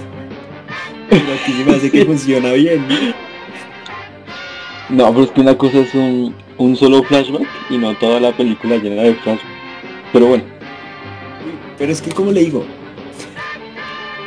Pero 1.10 1.22
aquí 1.34 1.52
se 1.52 1.64
me 1.64 1.76
hace 1.76 1.90
que 1.90 2.04
funciona 2.04 2.52
bien. 2.52 2.86
No, 4.88 5.10
pero 5.12 5.24
es 5.24 5.30
que 5.30 5.40
una 5.40 5.56
cosa 5.56 5.78
es 5.78 5.94
un, 5.94 6.34
un 6.56 6.76
solo 6.76 7.02
flashback 7.02 7.46
y 7.68 7.78
no 7.78 7.94
toda 7.94 8.20
la 8.20 8.32
película 8.32 8.76
llena 8.76 9.02
de 9.02 9.14
flashback. 9.14 9.46
Pero 10.12 10.26
bueno, 10.26 10.44
Pero 11.78 11.92
es 11.92 12.02
que 12.02 12.10
como 12.10 12.32
le 12.32 12.40
digo, 12.40 12.64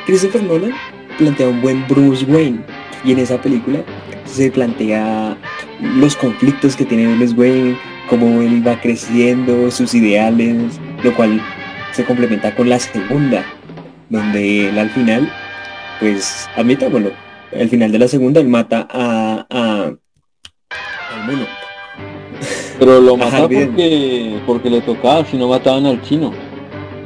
Christopher 0.05 0.43
Nolan 0.43 0.73
plantea 1.17 1.49
un 1.49 1.61
buen 1.61 1.85
Bruce 1.87 2.25
Wayne 2.25 2.59
y 3.03 3.11
en 3.11 3.19
esa 3.19 3.41
película 3.41 3.83
se 4.25 4.49
plantea 4.51 5.37
los 5.83 6.15
conflictos 6.15 6.75
que 6.75 6.85
tiene 6.85 7.15
Bruce 7.15 7.35
Wayne, 7.35 7.77
cómo 8.09 8.41
él 8.41 8.65
va 8.65 8.79
creciendo, 8.79 9.69
sus 9.69 9.93
ideales, 9.93 10.79
lo 11.03 11.13
cual 11.15 11.41
se 11.91 12.05
complementa 12.05 12.55
con 12.55 12.69
la 12.69 12.79
segunda, 12.79 13.45
donde 14.09 14.69
él 14.69 14.79
al 14.79 14.89
final, 14.89 15.31
pues 15.99 16.49
admitámoslo, 16.55 17.11
al 17.57 17.69
final 17.69 17.91
de 17.91 17.99
la 17.99 18.07
segunda 18.07 18.41
él 18.41 18.47
mata 18.47 18.87
a, 18.89 19.45
a 19.49 19.93
al 21.13 21.25
mono. 21.25 21.45
pero 22.79 22.99
lo 22.99 23.17
mata 23.17 23.41
porque, 23.41 24.39
porque 24.45 24.69
le 24.69 24.81
tocaba, 24.81 25.25
si 25.25 25.37
no 25.37 25.47
mataban 25.47 25.85
al 25.85 26.01
chino. 26.01 26.33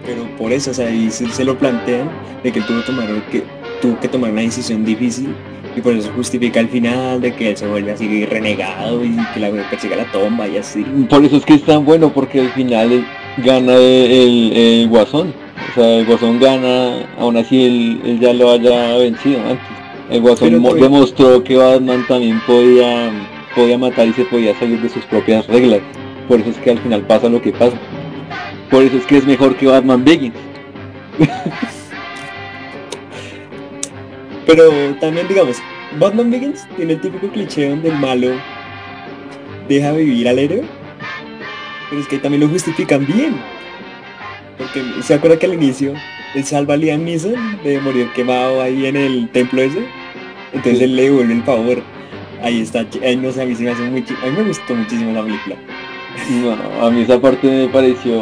Pero 0.05 0.23
por 0.37 0.53
eso, 0.53 0.71
o 0.71 0.73
sea, 0.73 0.87
ahí 0.87 1.11
se, 1.11 1.27
se 1.29 1.43
lo 1.43 1.57
plantean 1.57 2.09
de 2.41 2.51
que 2.51 2.59
él 2.59 2.65
tuvo, 2.65 2.79
que 2.79 2.85
tomar, 2.85 3.07
que 3.29 3.43
tuvo 3.81 3.99
que 3.99 4.07
tomar 4.07 4.31
una 4.31 4.41
decisión 4.41 4.83
difícil 4.85 5.33
y 5.75 5.81
por 5.81 5.93
eso 5.93 6.09
justifica 6.15 6.59
el 6.59 6.69
final 6.69 7.21
de 7.21 7.33
que 7.35 7.51
él 7.51 7.57
se 7.57 7.67
vuelve 7.67 7.91
así 7.91 8.25
renegado 8.25 9.03
y 9.05 9.15
que 9.33 9.39
la 9.39 9.49
persiga 9.69 9.95
la 9.95 10.05
tomba 10.11 10.47
y 10.47 10.57
así. 10.57 10.83
Por 11.09 11.23
eso 11.23 11.37
es 11.37 11.45
que 11.45 11.53
es 11.55 11.63
tan 11.63 11.85
bueno, 11.85 12.11
porque 12.13 12.41
al 12.41 12.49
final 12.49 13.05
gana 13.37 13.75
el, 13.75 14.11
el- 14.11 14.53
el 14.55 14.87
guasón. 14.87 15.33
O 15.71 15.73
sea, 15.75 15.97
el 15.99 16.05
guasón 16.05 16.39
gana, 16.39 17.07
aún 17.19 17.37
así 17.37 17.63
él, 17.65 18.01
él 18.05 18.19
ya 18.19 18.33
lo 18.33 18.51
haya 18.51 18.97
vencido 18.97 19.39
antes. 19.41 19.65
El 20.09 20.21
guasón 20.21 20.49
demostró 20.81 21.43
que 21.43 21.55
Batman 21.57 22.05
también 22.07 22.39
podía, 22.47 23.11
podía 23.55 23.77
matar 23.77 24.07
y 24.07 24.13
se 24.13 24.23
podía 24.25 24.57
salir 24.57 24.81
de 24.81 24.89
sus 24.89 25.03
propias 25.05 25.45
reglas. 25.47 25.81
Por 26.27 26.39
eso 26.39 26.49
es 26.49 26.57
que 26.57 26.71
al 26.71 26.79
final 26.79 27.01
pasa 27.01 27.29
lo 27.29 27.41
que 27.41 27.51
pasa. 27.51 27.77
Por 28.71 28.83
eso 28.83 28.97
es 28.97 29.05
que 29.05 29.17
es 29.17 29.25
mejor 29.27 29.55
que 29.55 29.67
Batman 29.67 30.03
Begins. 30.03 30.33
Pero 34.47 34.71
también, 34.99 35.27
digamos, 35.27 35.57
Batman 35.99 36.31
Begins 36.31 36.65
tiene 36.75 36.93
el 36.93 37.01
típico 37.01 37.27
cliché 37.27 37.69
donde 37.69 37.89
el 37.89 37.95
malo 37.99 38.31
deja 39.67 39.91
vivir 39.91 40.27
al 40.29 40.39
héroe, 40.39 40.63
pero 41.89 42.01
es 42.01 42.07
que 42.07 42.17
también 42.17 42.41
lo 42.41 42.47
justifican 42.49 43.05
bien. 43.05 43.35
Porque 44.57 44.81
se 45.03 45.13
acuerda 45.13 45.37
que 45.37 45.45
al 45.45 45.53
inicio 45.53 45.93
él 46.33 46.43
salva 46.45 46.73
a 46.73 46.77
Liam 46.77 47.03
Neeson 47.03 47.35
de 47.63 47.79
morir 47.81 48.09
quemado 48.15 48.61
ahí 48.61 48.85
en 48.85 48.95
el 48.95 49.29
templo 49.29 49.61
ese, 49.61 49.85
entonces 50.53 50.79
Sí. 50.79 50.83
él 50.85 50.95
le 50.95 51.03
devuelve 51.03 51.33
el 51.33 51.43
favor. 51.43 51.83
Ahí 52.41 52.61
está, 52.61 52.83
no 53.17 53.31
sé, 53.31 53.41
a 53.41 53.45
mí 53.45 53.55
se 53.55 53.63
me 53.63 53.71
hace 53.71 53.81
muy 53.83 54.03
a 54.23 54.25
mí 54.27 54.31
me 54.37 54.43
gustó 54.43 54.75
muchísimo 54.75 55.11
la 55.11 55.23
película. 55.23 55.55
No, 56.29 56.85
a 56.85 56.89
mí 56.91 57.01
esa 57.01 57.19
parte 57.19 57.47
me 57.47 57.67
pareció, 57.67 58.13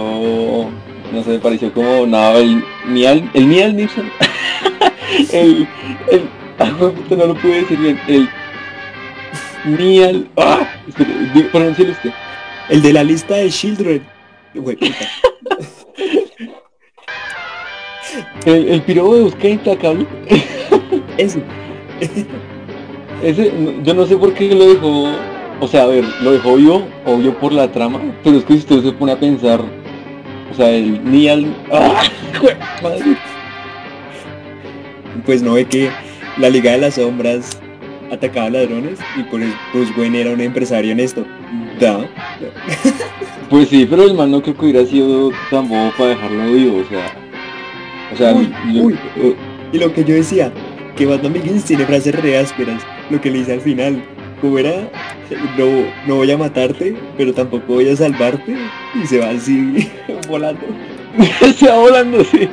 no 1.13 1.23
sé, 1.23 1.31
me 1.31 1.39
pareció 1.39 1.71
como, 1.73 2.05
no, 2.07 2.37
el 2.37 2.63
Mial, 2.87 3.29
el 3.33 3.45
Mial 3.45 3.75
Nixon, 3.75 4.09
el, 5.31 5.67
el, 6.11 6.29
ah, 6.59 6.71
puta, 6.77 7.15
no 7.15 7.27
lo 7.27 7.35
pude 7.35 7.61
decir 7.61 7.77
bien, 7.77 7.99
el 8.07 8.29
Mial, 9.65 10.27
ah, 10.37 10.67
pronúncielo 11.51 11.91
usted. 11.91 12.11
El 12.69 12.81
de 12.81 12.93
la 12.93 13.03
lista 13.03 13.35
de 13.35 13.49
Children. 13.49 14.05
Güey, 14.53 14.75
puta. 14.75 15.09
El, 18.45 18.69
el 18.69 18.81
pirobo 18.83 19.15
de 19.15 19.21
busca 19.23 19.47
implacable, 19.47 20.05
Ese. 21.17 21.41
ese, 23.23 23.51
yo 23.83 23.93
no 23.93 24.05
sé 24.05 24.15
por 24.17 24.33
qué 24.33 24.53
lo 24.53 24.67
dejó, 24.67 25.15
o 25.59 25.67
sea, 25.67 25.83
a 25.83 25.87
ver, 25.87 26.05
lo 26.21 26.31
dejó 26.31 26.55
vivo, 26.55 26.87
obvio 27.05 27.37
por 27.39 27.51
la 27.51 27.71
trama, 27.71 27.99
pero 28.23 28.37
es 28.37 28.45
que 28.45 28.53
si 28.53 28.59
usted 28.59 28.83
se 28.83 28.91
pone 28.91 29.13
a 29.13 29.19
pensar, 29.19 29.61
o 30.51 30.53
sea, 30.53 30.69
el 30.69 31.01
Mial, 31.01 31.55
ah, 31.71 32.03
madre. 32.83 33.17
Pues 35.25 35.41
no 35.41 35.53
ve 35.53 35.65
que 35.65 35.89
la 36.37 36.49
Liga 36.49 36.71
de 36.73 36.79
las 36.79 36.95
Sombras 36.95 37.57
atacaba 38.11 38.49
ladrones 38.49 38.99
y 39.17 39.23
por 39.23 39.41
eso 39.41 39.53
Bruce 39.73 39.93
Wayne 39.97 40.21
era 40.21 40.31
un 40.31 40.41
empresario 40.41 40.93
honesto. 40.93 41.25
Da. 41.79 42.07
Pues 43.49 43.69
sí, 43.69 43.85
pero 43.87 44.03
el 44.05 44.15
man 44.15 44.31
no 44.31 44.41
creo 44.41 44.57
que 44.57 44.65
hubiera 44.65 44.83
sido 44.87 45.29
tan 45.51 45.69
bobo 45.69 45.91
para 45.95 46.09
dejarlo 46.09 46.51
vivo, 46.51 46.77
o 46.77 46.89
sea... 46.89 47.13
O 48.11 48.17
sea, 48.17 48.33
Uy, 48.33 48.51
yo- 48.73 48.81
uy. 48.85 48.95
eh, 49.17 49.35
Y 49.71 49.77
lo 49.77 49.93
que 49.93 50.03
yo 50.03 50.15
decía, 50.15 50.51
que 50.97 51.05
Batman 51.05 51.33
Begins 51.33 51.63
tiene 51.63 51.85
frases 51.85 52.15
re 52.15 52.39
ásperas. 52.39 52.81
Lo 53.11 53.21
que 53.21 53.29
le 53.29 53.39
dice 53.39 53.53
al 53.53 53.61
final, 53.61 54.03
como 54.41 54.57
era, 54.57 54.89
no, 55.59 55.65
no 56.07 56.15
voy 56.15 56.31
a 56.31 56.37
matarte, 56.39 56.95
pero 57.17 57.33
tampoco 57.33 57.73
voy 57.73 57.87
a 57.87 57.95
salvarte. 57.95 58.55
Y 59.01 59.05
se 59.05 59.19
va 59.19 59.29
así 59.29 59.89
volando. 60.27 60.65
se 61.55 61.67
va 61.67 61.77
volando, 61.77 62.23
sí. 62.23 62.49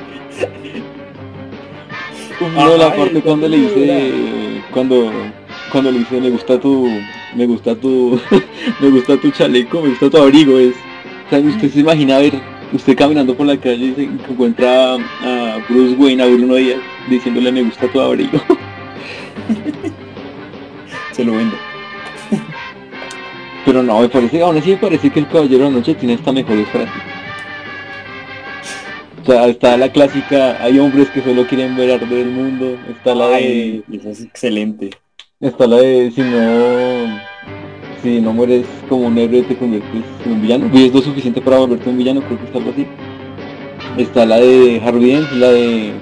No, 2.51 2.77
la 2.77 2.87
Ajá, 2.87 2.97
parte 2.97 3.21
cuando 3.21 3.49
le 3.49 3.59
dice... 3.59 4.63
Cuando... 4.73 5.13
Cuando 5.71 5.91
le 5.91 6.01
dice, 6.01 6.21
me 6.21 6.31
gusta 6.31 6.59
tu... 6.59 6.89
Me 7.35 7.47
gusta 7.47 7.75
tu... 7.75 8.21
me 8.81 8.91
gusta 8.91 9.17
tu 9.17 9.31
chaleco, 9.31 9.81
me 9.81 9.91
gusta 9.91 10.11
tu 10.11 10.17
abrigo, 10.19 10.59
es... 10.59 10.75
O 11.27 11.31
sea, 11.31 11.41
usted 11.41 11.71
se 11.71 11.81
imagina 11.81 12.19
ver... 12.19 12.35
Usted 12.73 12.97
caminando 12.97 13.35
por 13.35 13.47
la 13.47 13.57
calle 13.59 13.87
y 13.87 13.95
se 13.95 14.05
encuentra 14.05 14.95
a 14.95 15.59
Bruce 15.69 15.95
Wayne, 15.97 16.23
a 16.23 16.27
Bruno 16.27 16.55
Díaz, 16.55 16.81
diciéndole 17.11 17.53
me 17.53 17.65
gusta 17.65 17.87
tu 17.87 18.01
abrigo. 18.01 18.41
Se 21.13 21.23
lo 21.23 21.33
vendo. 21.33 21.55
Pero 23.67 23.83
no, 23.83 24.01
me 24.01 24.09
parece, 24.09 24.41
aún 24.41 24.57
así 24.57 24.71
me 24.71 24.79
parece 24.79 25.11
que 25.11 25.21
el 25.21 25.29
Caballero 25.29 25.65
de 25.65 25.71
la 25.71 25.77
Noche 25.77 25.95
tiene 25.95 26.15
esta 26.15 26.33
mejores 26.33 26.67
frases. 26.71 27.12
O 29.23 29.25
sea, 29.25 29.47
está 29.47 29.77
la 29.77 29.89
clásica, 29.93 30.61
hay 30.61 30.81
hombres 30.81 31.09
que 31.11 31.23
solo 31.23 31.47
quieren 31.47 31.77
ver 31.77 31.93
arder 31.93 32.27
el 32.27 32.31
mundo, 32.33 32.77
está 32.91 33.15
la 33.15 33.29
de, 33.29 33.37
Ay, 33.37 33.85
eso 33.93 34.11
es 34.11 34.21
excelente. 34.23 34.91
está 35.39 35.69
la 35.69 35.77
de 35.77 36.11
si 36.11 36.23
no, 36.23 37.21
si 38.03 38.21
no 38.21 38.33
mueres 38.33 38.67
como 38.89 39.07
un 39.07 39.17
héroe 39.17 39.43
te 39.43 39.57
conviertes 39.57 40.03
en 40.27 40.33
un 40.33 40.43
villano, 40.43 40.69
y 40.73 40.87
es 40.87 40.93
lo 40.93 41.01
suficiente 41.03 41.41
para 41.41 41.59
volverte 41.59 41.89
un 41.89 41.99
villano, 41.99 42.21
creo 42.23 42.37
que 42.37 42.47
está 42.47 42.59
algo 42.59 42.71
así. 42.73 42.85
Está 43.97 44.27
la 44.27 44.39
de 44.39 44.83
Harvey 44.85 45.13
Dent, 45.13 45.31
la 45.33 45.51
de 45.51 45.93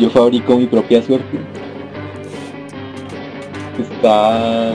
yo 0.00 0.10
fabrico 0.10 0.58
mi 0.58 0.66
propia 0.66 1.00
suerte. 1.00 1.38
Está 3.78 4.72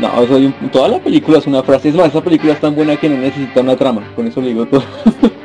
no, 0.00 0.20
o 0.20 0.26
sea, 0.26 0.70
toda 0.70 0.88
la 0.88 0.98
película 0.98 1.38
es 1.38 1.46
una 1.46 1.62
frase. 1.62 1.88
Es 1.88 1.94
más, 1.94 2.08
esa 2.08 2.22
película 2.22 2.52
es 2.52 2.60
tan 2.60 2.74
buena 2.74 2.96
que 2.96 3.08
no 3.08 3.16
necesita 3.16 3.62
una 3.62 3.76
trama. 3.76 4.12
Con 4.14 4.26
eso 4.26 4.42
le 4.42 4.48
digo 4.48 4.66
todo. 4.66 4.82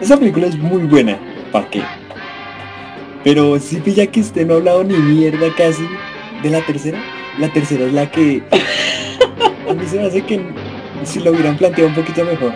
Esa 0.00 0.16
película 0.16 0.46
es 0.46 0.56
muy 0.56 0.82
buena, 0.84 1.18
¿para 1.52 1.68
qué? 1.68 1.82
Pero 3.22 3.58
sí 3.58 3.76
pilla 3.76 4.06
que 4.06 4.20
usted 4.20 4.46
no 4.46 4.54
ha 4.54 4.56
hablado 4.56 4.82
ni 4.82 4.96
mierda 4.96 5.48
casi 5.56 5.86
de 6.42 6.50
la 6.50 6.62
tercera. 6.62 6.98
La 7.38 7.48
tercera 7.52 7.84
es 7.84 7.92
la 7.92 8.10
que 8.10 8.42
a 9.68 9.74
mí 9.74 9.86
se 9.86 9.98
me 9.98 10.06
hace 10.06 10.22
que 10.22 10.40
si 11.04 11.20
lo 11.20 11.32
hubieran 11.32 11.56
planteado 11.56 11.90
un 11.90 11.94
poquito 11.94 12.24
mejor. 12.24 12.54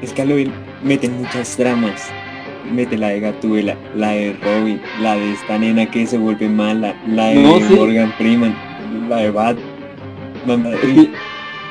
Es 0.00 0.12
que 0.12 0.24
lo 0.24 0.36
meten 0.82 1.16
muchas 1.18 1.56
tramas. 1.56 2.08
Mete 2.72 2.96
la 2.96 3.08
de 3.08 3.20
Gatúbela, 3.20 3.76
la 3.96 4.10
de 4.12 4.36
Robin, 4.40 4.80
la 5.02 5.16
de 5.16 5.32
esta 5.32 5.58
nena 5.58 5.90
que 5.90 6.06
se 6.06 6.18
vuelve 6.18 6.48
mala, 6.48 6.94
la 7.08 7.26
de 7.28 7.42
No, 7.42 7.58
sí. 7.58 7.74
Morgan 7.74 8.12
Freeman, 8.16 8.54
la 9.08 9.16
de 9.16 9.30
Batman. 9.32 10.66
Es 10.72 10.80
que, 10.80 11.10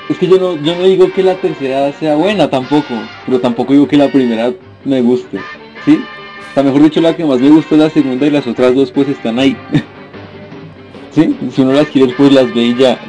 es 0.09 0.17
que 0.17 0.27
yo 0.27 0.37
no, 0.37 0.61
yo 0.61 0.75
no 0.75 0.83
digo 0.83 1.09
que 1.13 1.23
la 1.23 1.35
tercera 1.35 1.93
sea 1.93 2.15
buena 2.15 2.49
tampoco, 2.49 2.93
pero 3.25 3.39
tampoco 3.39 3.71
digo 3.71 3.87
que 3.87 3.95
la 3.95 4.09
primera 4.09 4.51
me 4.83 5.01
guste, 5.01 5.48
¿sí? 5.86 6.09
O 6.51 6.53
sea, 6.53 6.63
mejor 6.63 6.83
dicho, 6.83 7.01
la 7.01 7.15
que 7.15 7.25
más 7.25 7.39
me 7.41 7.50
gustó 7.50 7.75
es 7.75 7.81
la 7.81 7.89
segunda 7.89 8.25
y 8.27 8.31
las 8.31 8.48
otras 8.48 8.75
dos 8.75 8.91
pues 8.91 9.07
están 9.09 9.39
ahí. 9.39 9.57
¿Sí? 11.12 11.41
Si 11.51 11.62
uno 11.62 11.74
las 11.74 11.89
quiere 11.89 12.13
pues 12.13 12.31
las 12.31 12.53
ve 12.53 12.63
y 12.67 12.75
ya. 12.75 13.00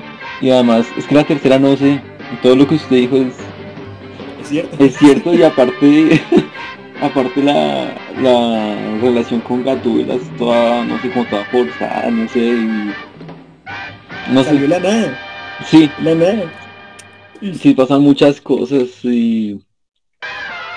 Y 0.41 0.51
además, 0.51 0.93
es 0.97 1.07
que 1.07 1.15
la 1.15 1.25
tercera 1.27 1.59
no 1.59 1.77
sé, 1.77 2.03
todo 2.43 2.57
lo 2.57 2.67
que 2.67 2.77
usted 2.77 2.97
dijo 2.97 3.17
es, 3.19 3.53
Es 4.37 4.49
cierto. 4.49 4.79
es 4.79 4.97
cierto 4.97 5.35
y 5.35 5.43
aparte, 5.45 6.27
aparte 7.01 7.43
la, 7.43 8.01
la 8.17 8.99
relación 9.01 9.41
con 9.43 9.63
Gatúbela 9.65 10.15
es 10.15 10.35
toda, 10.37 10.85
no 10.85 10.99
sé, 11.01 11.11
como 11.11 11.27
toda 11.27 11.45
forzada, 11.47 12.11
no 12.11 12.29
sé, 12.29 12.41
y- 12.41 12.97
no 14.25 14.45
Salió 14.45 14.67
sé, 14.67 14.69
la 14.69 14.81
nada, 14.81 15.19
sí, 15.61 15.91
la 15.99 16.15
nada. 16.15 16.55
sí 17.53 17.75
pasan 17.75 18.03
muchas 18.03 18.41
cosas 18.41 19.05
y 19.05 19.61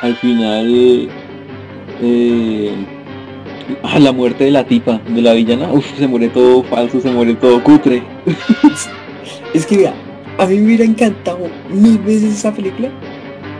al 0.04 0.16
final 0.18 1.10
eh, 2.02 2.76
ah, 3.84 4.00
la 4.00 4.12
muerte 4.12 4.44
de 4.44 4.52
la 4.52 4.66
tipa, 4.66 5.00
de 5.08 5.22
la 5.22 5.34
villana, 5.34 5.72
uff, 5.72 5.98
se 5.98 6.08
muere 6.08 6.28
todo 6.28 6.62
falso, 6.64 7.00
se 7.00 7.10
muere 7.10 7.34
todo 7.36 7.64
cutre. 7.64 8.04
Es 9.54 9.68
que 9.68 9.78
vea, 9.78 9.94
a 10.40 10.48
mí 10.48 10.58
me 10.58 10.66
hubiera 10.66 10.84
encantado 10.84 11.48
mil 11.70 12.00
veces 12.00 12.40
esa 12.40 12.52
película 12.52 12.90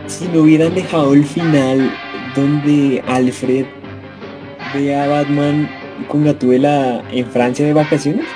si 0.06 0.26
no 0.26 0.40
hubieran 0.40 0.74
dejado 0.74 1.14
el 1.14 1.24
final 1.24 1.90
donde 2.34 3.00
Alfred 3.06 3.64
ve 4.74 4.94
a 4.94 5.06
Batman 5.06 5.70
con 6.08 6.24
Gatúbela 6.24 7.00
en 7.12 7.26
Francia 7.26 7.64
de 7.64 7.72
vacaciones. 7.72 8.26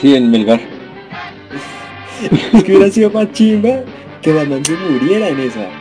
Sí, 0.00 0.14
en 0.14 0.30
Melgar. 0.30 0.60
Es 2.52 2.64
que 2.64 2.72
hubiera 2.76 2.90
sido 2.90 3.10
más 3.10 3.32
chimba 3.32 3.82
que 4.20 4.32
Batman 4.32 4.64
se 4.64 4.76
muriera 4.76 5.28
en 5.28 5.40
esa. 5.40 5.79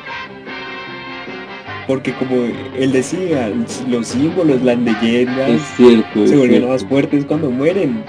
Porque 1.89 2.13
como 2.13 2.35
él 2.77 2.91
decía, 2.91 3.51
los 3.87 4.07
símbolos, 4.07 4.61
las 4.61 4.77
leyendas 4.77 5.49
Es 5.49 5.61
cierto, 5.75 6.23
es 6.23 6.29
se 6.29 6.37
vuelven 6.37 6.57
cierto. 6.57 6.67
más 6.67 6.85
fuertes 6.85 7.25
cuando 7.25 7.49
mueren. 7.49 8.03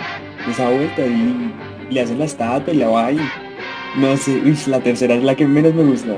Esa 0.50 0.68
vuelta 0.68 1.00
y 1.06 1.50
le 1.90 2.00
hacen 2.02 2.18
la 2.18 2.26
estatua 2.26 2.74
y 2.74 2.76
la 2.76 2.88
va 2.90 3.10
y 3.10 3.18
no 3.96 4.14
sé, 4.18 4.32
uy, 4.44 4.54
la 4.66 4.80
tercera 4.80 5.14
es 5.14 5.24
la 5.24 5.34
que 5.34 5.46
menos 5.46 5.72
me 5.72 5.84
gusta. 5.84 6.14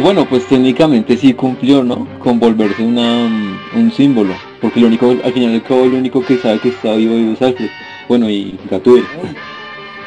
Bueno, 0.00 0.24
pues 0.24 0.46
técnicamente 0.46 1.16
sí 1.16 1.34
cumplió, 1.34 1.82
¿no? 1.82 2.06
Con 2.20 2.38
volverse 2.38 2.84
una, 2.84 3.26
mm, 3.28 3.76
un 3.76 3.90
símbolo. 3.90 4.32
Porque 4.60 4.78
lo 4.78 4.86
único, 4.86 5.10
al 5.10 5.32
final 5.32 5.52
al 5.52 5.64
cabo, 5.64 5.86
lo 5.86 5.98
único 5.98 6.24
que 6.24 6.38
sabe 6.38 6.60
que 6.60 6.68
está 6.68 6.94
vivo 6.94 7.16
vivo 7.16 7.32
es 7.32 7.42
Alfred. 7.42 7.70
Bueno, 8.08 8.30
y 8.30 8.56
Gatúbela. 8.70 9.08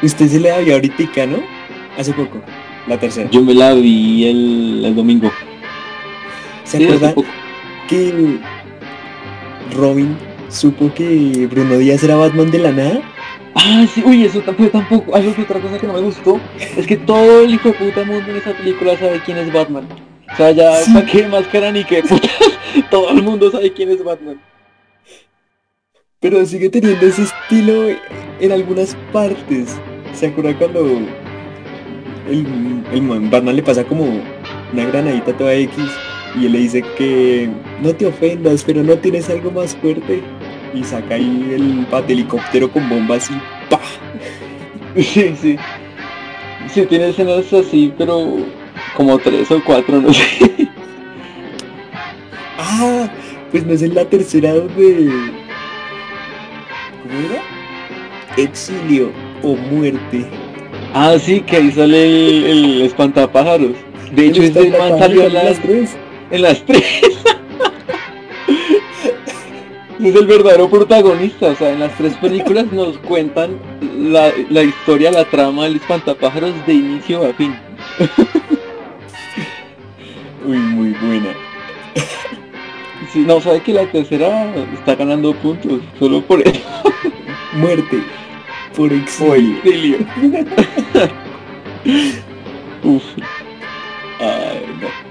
Usted 0.01 0.27
se 0.29 0.39
le 0.39 0.51
había 0.51 0.75
ahorita, 0.75 1.25
¿no? 1.25 1.39
Hace 1.97 2.13
poco, 2.13 2.39
la 2.87 2.97
tercera. 2.97 3.29
Yo 3.29 3.43
me 3.43 3.53
la 3.53 3.73
vi 3.73 4.25
el, 4.25 4.85
el 4.85 4.95
domingo. 4.95 5.29
¿Se 6.67 6.77
Sí, 6.77 6.83
hace 6.83 6.95
acuerda 6.95 7.15
poco. 7.15 7.27
que 7.87 8.39
Robin 9.75 10.17
supo 10.49 10.93
que 10.93 11.47
Bruno 11.49 11.77
Díaz 11.77 12.03
era 12.03 12.15
Batman 12.15 12.51
de 12.51 12.59
la 12.59 12.71
nada? 12.71 13.01
Ah, 13.55 13.85
sí, 13.93 14.03
uy, 14.05 14.23
eso 14.25 14.39
tampoco. 14.41 15.15
Algo 15.15 15.33
que 15.33 15.41
otra 15.41 15.59
cosa 15.59 15.77
que 15.79 15.87
no 15.87 15.93
me 15.93 16.01
gustó 16.01 16.39
es 16.77 16.85
que 16.85 16.95
todo 16.97 17.41
el 17.41 17.53
hijo 17.53 17.69
de 17.69 17.73
puta 17.75 18.03
mundo 18.03 18.29
en 18.31 18.37
esa 18.37 18.51
película 18.53 18.97
sabe 18.97 19.21
quién 19.25 19.37
es 19.37 19.51
Batman. 19.51 19.87
O 20.31 20.35
sea, 20.35 20.51
ya, 20.51 20.75
Sí. 20.75 20.93
¿para 20.93 21.05
qué 21.05 21.27
máscara 21.27 21.71
ni 21.71 21.83
qué 21.83 22.03
todo 22.91 23.09
el 23.11 23.23
mundo 23.23 23.49
sabe 23.49 23.71
quién 23.73 23.89
es 23.89 24.03
Batman. 24.03 24.39
Pero 26.19 26.45
sigue 26.45 26.69
teniendo 26.69 27.05
ese 27.05 27.23
estilo 27.23 27.87
en 28.39 28.51
algunas 28.51 28.95
partes. 29.13 29.77
¿Se 30.13 30.27
acuerda 30.27 30.57
cuando 30.57 30.85
el, 32.29 32.45
el 32.91 33.01
man- 33.01 33.29
Batman 33.29 33.55
le 33.55 33.63
pasa 33.63 33.83
como 33.83 34.03
una 34.73 34.85
granadita 34.85 35.33
toda 35.33 35.53
X 35.53 35.73
y 36.35 36.45
él 36.45 36.51
le 36.51 36.59
dice 36.59 36.83
que 36.97 37.49
no 37.81 37.93
te 37.93 38.05
ofendas, 38.05 38.63
pero 38.63 38.83
no 38.83 38.95
tienes 38.97 39.29
algo 39.29 39.51
más 39.51 39.75
fuerte? 39.75 40.21
Y 40.73 40.83
saca 40.83 41.15
ahí 41.15 41.51
el 41.53 41.87
helicóptero 42.09 42.71
con 42.71 42.87
bombas 42.89 43.29
y 43.29 43.35
¡pah! 43.69 43.79
Sí, 44.95 45.35
sí. 45.39 45.57
Sí, 46.73 46.85
tiene 46.87 47.09
escenas 47.09 47.53
así, 47.53 47.93
pero 47.97 48.37
como 48.95 49.17
tres 49.19 49.49
o 49.51 49.63
cuatro, 49.63 50.01
no 50.01 50.11
sé. 50.11 50.67
¡Ah! 52.57 53.07
Pues 53.51 53.65
no 53.65 53.73
es 53.73 53.81
en 53.83 53.95
la 53.95 54.05
tercera 54.05 54.53
donde... 54.53 55.09
¿Cómo 57.03 57.19
era? 57.29 57.41
Exilio 58.37 59.11
o 59.43 59.55
muerte. 59.55 60.25
Ah, 60.93 61.15
sí, 61.19 61.41
que 61.41 61.57
ahí 61.57 61.71
sale 61.71 62.29
el, 62.29 62.45
el 62.45 62.81
espantapájaros. 62.81 63.73
De 64.11 64.27
hecho, 64.27 64.41
ese 64.41 64.69
man 64.71 64.97
salió 64.97 65.29
las, 65.29 65.43
las 65.43 65.61
tres. 65.61 65.97
En 66.31 66.41
las 66.41 66.63
tres. 66.65 66.83
es 69.99 70.15
el 70.15 70.27
verdadero 70.27 70.69
protagonista, 70.69 71.47
o 71.47 71.55
sea, 71.55 71.71
en 71.71 71.79
las 71.79 71.95
tres 71.97 72.15
películas 72.17 72.71
nos 72.71 72.97
cuentan 72.99 73.57
la, 73.97 74.31
la 74.49 74.63
historia, 74.63 75.11
la 75.11 75.25
trama 75.25 75.65
del 75.65 75.77
espantapájaros 75.77 76.53
de 76.65 76.73
inicio 76.73 77.25
a 77.25 77.33
fin. 77.33 77.55
Uy, 80.45 80.57
muy 80.57 80.91
buena. 80.93 81.33
Si 83.11 83.19
no, 83.19 83.41
sabe 83.41 83.61
que 83.61 83.73
la 83.73 83.85
tercera 83.91 84.53
está 84.73 84.95
ganando 84.95 85.33
puntos, 85.33 85.81
solo 85.97 86.21
por 86.21 86.41
eso. 86.47 86.61
Muerte 87.53 88.03
por 88.75 88.93
exilio. 88.93 89.57
exilio. 89.63 89.97
Uf. 92.83 93.03
Ay, 94.19 94.65
no. 94.81 95.06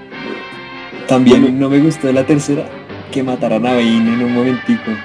También 1.07 1.41
Bueno. 1.41 1.59
no 1.59 1.69
me 1.69 1.79
gustó 1.79 2.11
la 2.11 2.25
tercera, 2.25 2.69
que 3.11 3.23
mataran 3.23 3.65
a 3.65 3.73
Bane 3.73 4.13
en 4.13 4.23
un 4.23 4.33
momentico. 4.33 5.03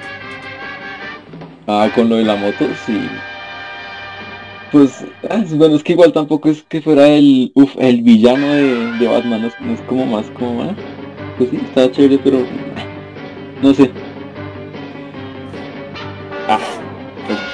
Ah, 1.67 1.91
con 1.93 2.07
lo 2.09 2.15
de 2.17 2.23
la 2.23 2.35
moto, 2.37 2.73
sí. 2.75 3.21
Pues, 4.71 5.05
ah, 5.29 5.43
bueno, 5.51 5.75
es 5.75 5.83
que 5.83 5.93
igual 5.93 6.11
tampoco 6.13 6.49
es 6.49 6.63
que 6.63 6.81
fuera 6.81 7.07
el, 7.07 7.51
uf, 7.55 7.75
el 7.79 8.01
villano 8.01 8.53
de, 8.53 8.93
de 8.93 9.07
Batman, 9.07 9.41
no 9.41 9.47
es, 9.47 9.59
no 9.59 9.73
es 9.73 9.81
como 9.83 10.05
más, 10.07 10.31
como 10.31 10.55
más. 10.65 10.77
Pues 11.37 11.49
sí, 11.51 11.57
está 11.57 11.91
chévere, 11.91 12.19
pero 12.19 12.51
ah, 12.75 12.87
no 13.61 13.73
sé. 13.73 13.91
Ah, 16.47 16.59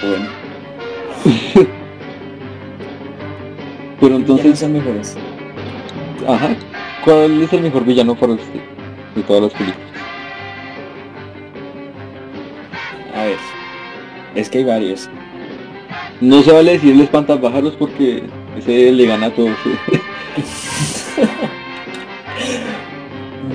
bueno. 0.01 0.29
Pero 3.99 4.15
Entonces 4.15 4.17
entonces, 4.17 4.59
son 4.59 4.73
mejores. 4.73 5.19
ajá, 6.27 6.57
¿cuál 7.03 7.41
es 7.41 7.53
el 7.53 7.61
mejor 7.61 7.85
villano 7.85 8.15
para 8.15 8.33
usted 8.33 8.61
de 9.15 9.21
todas 9.23 9.43
las 9.43 9.53
películas? 9.53 9.87
A 13.15 13.23
ver. 13.23 13.37
Es 14.35 14.49
que 14.49 14.59
hay 14.59 14.63
varios. 14.63 15.09
No 16.21 16.41
se 16.41 16.51
vale 16.51 16.73
decir 16.73 16.93
el 16.93 17.01
espantapájaros 17.01 17.75
porque 17.75 18.23
ese 18.57 18.91
le 18.91 19.05
gana 19.05 19.27
a 19.27 19.31
todos. 19.31 19.55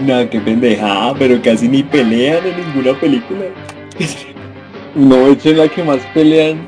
No, 0.07 0.28
qué 0.28 0.38
pendejada, 0.38 1.14
pero 1.14 1.40
casi 1.40 1.66
ni 1.66 1.83
pelean 1.83 2.44
en 2.46 2.57
ninguna 2.59 2.98
película. 2.98 3.46
No, 4.94 5.28
es 5.28 5.46
en 5.46 5.57
la 5.57 5.68
que 5.68 5.83
más 5.83 6.00
pelean. 6.12 6.59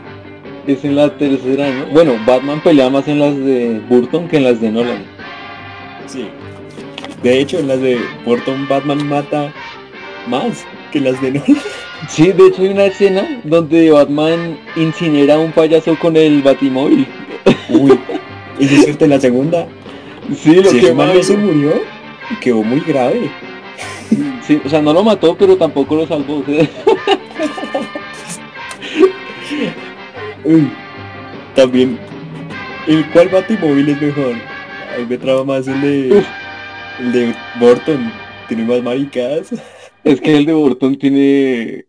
es 0.67 0.85
en 0.85 0.97
la 0.97 1.11
tercera, 1.19 1.71
¿no? 1.71 1.87
Bueno, 1.93 2.15
Batman 2.27 2.61
pelea 2.61 2.89
más 2.89 3.07
en 3.09 3.19
las 3.19 3.37
de 3.37 3.81
Burton 3.89 4.27
que 4.29 4.39
en 4.39 4.45
las 4.45 4.61
de 4.61 4.71
Nolan. 4.71 5.05
Sí. 6.07 6.29
De 7.27 7.41
hecho, 7.41 7.59
en 7.59 7.67
las 7.67 7.81
de 7.81 7.99
Burton 8.25 8.69
Batman 8.69 9.05
mata 9.09 9.53
más 10.29 10.65
que 10.93 11.01
las 11.01 11.21
de 11.21 11.33
Nolan. 11.33 11.57
Sí, 12.09 12.31
de 12.31 12.47
hecho 12.47 12.63
hay 12.63 12.69
una 12.69 12.85
escena 12.85 13.41
donde 13.43 13.91
Batman 13.91 14.57
incinera 14.77 15.35
a 15.35 15.39
un 15.41 15.51
payaso 15.51 15.99
con 15.99 16.17
el 16.17 16.41
batimóvil. 16.41 17.05
Uy, 17.69 17.99
y 18.61 18.67
en 18.67 19.11
la 19.11 19.19
segunda, 19.19 19.67
Sí, 20.41 20.55
lo 20.55 20.71
si 20.71 20.79
que 20.79 20.87
ese 20.87 20.95
man 20.95 21.13
no 21.13 21.21
se 21.21 21.37
murió, 21.37 21.73
quedó 22.41 22.63
muy 22.63 22.79
grave. 22.79 23.29
Sí, 24.47 24.61
o 24.65 24.69
sea, 24.69 24.81
no 24.81 24.93
lo 24.93 25.03
mató, 25.03 25.35
pero 25.37 25.57
tampoco 25.57 25.97
lo 25.97 26.07
salvó. 26.07 26.45
Uy, 30.45 30.71
también, 31.57 31.99
¿el 32.87 33.05
cuál 33.07 33.31
batimóvil 33.31 33.89
es 33.89 34.01
mejor? 34.01 34.35
A 34.95 34.99
mí 35.01 35.07
me 35.09 35.19
traba 35.19 35.43
más 35.43 35.67
el 35.67 35.81
de, 35.81 36.19
Uf. 36.19 36.27
El 36.99 37.13
de 37.13 37.35
Burton. 37.59 38.13
Tiene 38.49 38.65
más 38.65 38.83
maricadas. 38.83 39.53
Es 40.05 40.21
que 40.21 40.37
el 40.37 40.47
de 40.47 40.53
Burton 40.53 40.97
tiene, 40.97 41.87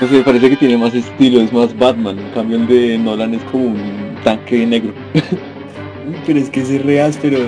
no 0.00 0.08
sé, 0.08 0.22
parece 0.22 0.50
que 0.50 0.56
tiene 0.56 0.76
más 0.76 0.94
estilo, 0.94 1.40
es 1.40 1.52
más 1.52 1.76
Batman. 1.76 2.18
En 2.18 2.30
cambio 2.30 2.56
el 2.56 2.66
de 2.68 2.98
Nolan 2.98 3.34
es 3.34 3.42
como 3.44 3.64
un 3.64 4.16
tanque 4.22 4.64
negro. 4.64 4.92
Pero 6.26 6.38
es 6.38 6.50
que 6.50 6.60
ese 6.60 6.76
es 6.76 6.84
re 6.84 7.00
áspero. 7.00 7.38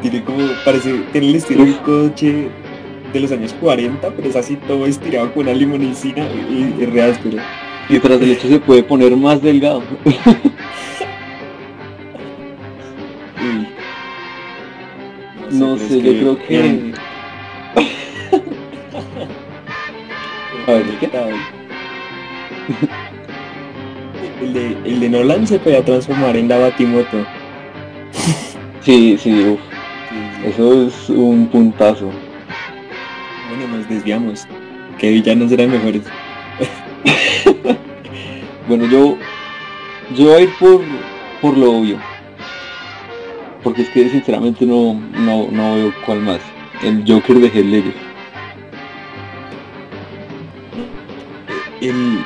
Tiene 0.00 0.24
como, 0.24 0.38
parece, 0.64 1.02
tiene 1.12 1.28
el 1.28 1.34
estilo 1.36 1.64
de 1.64 1.72
un 1.72 1.78
coche 1.78 2.48
de 3.12 3.20
los 3.20 3.32
años 3.32 3.54
40, 3.60 4.10
pero 4.10 4.28
es 4.28 4.36
así 4.36 4.56
todo 4.56 4.84
estirado 4.84 5.32
con 5.32 5.44
una 5.44 5.54
limonicina 5.54 6.26
y 6.50 6.74
es 6.82 6.92
re 6.92 7.02
áspero. 7.02 7.38
Y 7.88 7.98
tras 7.98 8.20
el 8.20 8.32
hecho 8.32 8.48
se 8.48 8.60
puede 8.60 8.82
poner 8.82 9.16
más 9.16 9.40
delgado. 9.40 9.82
No 15.58 15.76
sé, 15.76 16.00
yo 16.00 16.12
creo 16.12 16.38
que... 16.38 16.92
A 20.66 20.72
ver, 20.72 20.84
¿qué? 21.00 21.08
tal? 21.08 21.30
El 24.42 24.52
de, 24.52 24.66
el 24.84 25.00
de 25.00 25.08
Nolan 25.08 25.46
se 25.46 25.58
podía 25.58 25.84
transformar 25.84 26.36
en 26.36 26.48
la 26.48 26.58
Batimoto. 26.58 27.18
Sí, 28.82 29.18
sí, 29.18 29.44
uf, 29.44 29.60
eso 30.46 30.86
es 30.86 31.10
un 31.10 31.48
puntazo. 31.48 32.10
Bueno, 33.50 33.76
nos 33.76 33.86
desviamos. 33.88 34.46
Que 34.98 35.10
villanos 35.10 35.52
eran 35.52 35.70
mejores. 35.70 36.04
Bueno, 38.68 38.84
yo, 38.84 39.16
yo 40.14 40.24
voy 40.26 40.34
a 40.34 40.40
ir 40.40 40.50
por, 40.60 40.82
por 41.40 41.56
lo 41.56 41.78
obvio. 41.78 41.98
Porque 43.62 43.82
es 43.82 43.88
que 43.90 44.08
sinceramente 44.08 44.64
no, 44.64 44.94
no, 44.94 45.48
no 45.50 45.74
veo 45.74 45.92
cuál 46.06 46.20
más. 46.20 46.40
El 46.82 47.04
Joker 47.06 47.36
de 47.38 47.48
Heath 47.48 47.66
Ledger. 47.66 47.94
El 51.80 52.24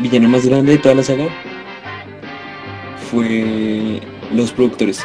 villano 0.00 0.28
más 0.28 0.46
grande 0.46 0.72
de 0.72 0.78
toda 0.78 0.96
la 0.96 1.02
saga 1.02 1.26
fue 3.10 4.00
los 4.32 4.52
productores. 4.52 5.04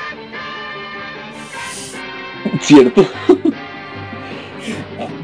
¿Cierto? 2.62 3.06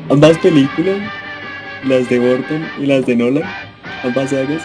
Ambas 0.10 0.38
películas, 0.38 1.00
las 1.84 2.08
de 2.10 2.20
Burton 2.20 2.64
y 2.80 2.86
las 2.86 3.08
de 3.08 3.16
Nolan, 3.16 3.44
ambas 4.04 4.30
sagas, 4.30 4.64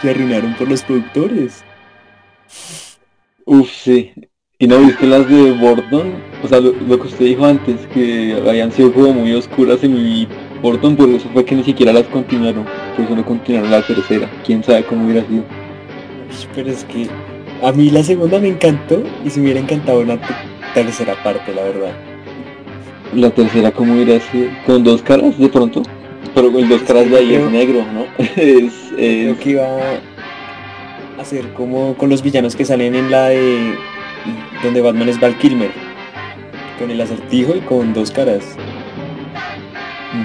se 0.00 0.10
arruinaron 0.10 0.54
por 0.54 0.68
los 0.68 0.82
productores. 0.84 1.64
Uf, 3.44 3.70
sí. 3.72 4.12
¿Y 4.60 4.66
no 4.66 4.78
viste 4.80 5.06
las 5.06 5.28
de 5.28 5.52
Burton? 5.52 6.14
O 6.42 6.48
sea, 6.48 6.58
lo, 6.58 6.72
lo 6.72 6.98
que 7.00 7.06
usted 7.06 7.26
dijo 7.26 7.46
antes, 7.46 7.76
que 7.94 8.36
habían 8.44 8.72
sido 8.72 8.92
como 8.92 9.12
muy 9.12 9.32
oscuras 9.32 9.84
en 9.84 9.94
mi 9.94 10.26
Burton, 10.60 10.96
por 10.96 11.08
eso 11.10 11.28
fue 11.32 11.44
que 11.44 11.54
ni 11.54 11.62
siquiera 11.62 11.92
las 11.92 12.06
continuaron. 12.08 12.64
Por 12.96 13.04
eso 13.04 13.14
no 13.14 13.24
continuaron 13.24 13.70
la 13.70 13.82
tercera. 13.82 14.28
Quién 14.44 14.64
sabe 14.64 14.84
cómo 14.84 15.06
hubiera 15.06 15.24
sido. 15.28 15.44
Pero 16.56 16.70
es 16.70 16.82
que 16.84 17.06
a 17.62 17.70
mí 17.70 17.90
la 17.90 18.02
segunda 18.02 18.40
me 18.40 18.48
encantó 18.48 19.00
y 19.24 19.30
se 19.30 19.38
me 19.38 19.44
hubiera 19.44 19.60
encantado 19.60 20.00
una 20.00 20.16
te- 20.20 20.34
tercera 20.74 21.14
parte, 21.22 21.54
la 21.54 21.62
verdad. 21.62 21.92
La 23.14 23.30
tercera 23.30 23.70
cómo 23.70 23.94
hubiera 23.94 24.18
sido. 24.18 24.48
Con 24.66 24.82
dos 24.82 25.02
caras 25.02 25.38
de 25.38 25.48
pronto. 25.48 25.82
Pero 26.34 26.48
el 26.58 26.68
dos 26.68 26.82
caras 26.82 27.08
de 27.08 27.16
ahí 27.16 27.28
creo- 27.28 27.46
es 27.46 27.52
negro, 27.52 27.84
¿no? 27.94 28.06
es, 28.18 28.72
Creo 28.96 29.32
es 29.34 29.38
que 29.38 29.50
iba 29.50 29.66
a 31.16 31.24
ser 31.24 31.52
como 31.52 31.94
con 31.94 32.10
los 32.10 32.22
villanos 32.22 32.56
que 32.56 32.64
salen 32.64 32.96
en 32.96 33.08
la 33.12 33.28
de 33.28 33.74
donde 34.62 34.80
Batman 34.80 35.08
es 35.08 35.20
Val 35.20 35.36
Kilmer. 35.38 35.70
Con 36.78 36.90
el 36.90 37.00
acertijo 37.00 37.56
y 37.56 37.60
con 37.60 37.92
dos 37.92 38.10
caras. 38.10 38.56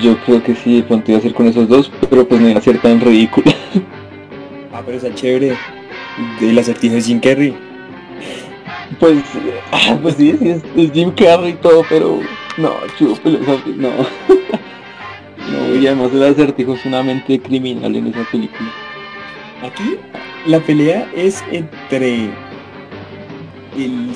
Yo 0.02 0.18
creo 0.26 0.42
que 0.44 0.56
sí, 0.56 0.78
de 0.78 0.84
pronto 0.84 1.12
iba 1.12 1.20
a 1.20 1.22
ser 1.22 1.34
con 1.34 1.48
esos 1.48 1.68
dos, 1.68 1.92
pero 2.10 2.28
pues 2.28 2.40
no 2.42 2.50
iba 2.50 2.60
a 2.60 2.62
ser 2.64 2.80
tan 2.80 3.02
ridículo. 3.02 3.52
Ah, 4.72 4.82
pero 4.84 4.98
está 4.98 5.14
chévere. 5.14 5.56
El 6.42 6.58
acertijo 6.58 6.96
es 6.96 7.06
Jim 7.06 7.20
Carrey. 7.20 7.54
Pues, 9.00 9.24
ah, 9.72 9.98
pues 10.02 10.16
sí, 10.16 10.36
sí, 10.40 10.50
es, 10.50 10.64
es 10.76 10.92
Jim 10.92 11.12
Carrey 11.12 11.52
y 11.52 11.54
todo, 11.54 11.86
pero 11.90 12.20
no, 12.58 12.74
chúpelo, 12.98 13.40
no. 13.78 13.90
No, 15.52 15.76
y 15.76 15.86
además 15.86 16.12
el 16.14 16.24
acertijo 16.24 16.74
es 16.74 16.86
una 16.86 17.04
mente 17.04 17.40
criminal 17.40 17.96
en 17.96 18.08
esa 18.08 18.24
película. 18.32 18.72
Aquí 19.62 19.98
la 20.46 20.60
pelea 20.60 21.08
es 21.16 21.44
entre 21.52 22.30
el 23.78 24.16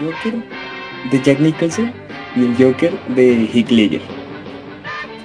Joker 0.00 0.34
de 1.10 1.22
Jack 1.22 1.40
Nicholson 1.40 1.92
y 2.36 2.40
el 2.40 2.56
Joker 2.56 2.92
de 3.14 3.48
Heath 3.52 3.70
Ledger. 3.70 4.00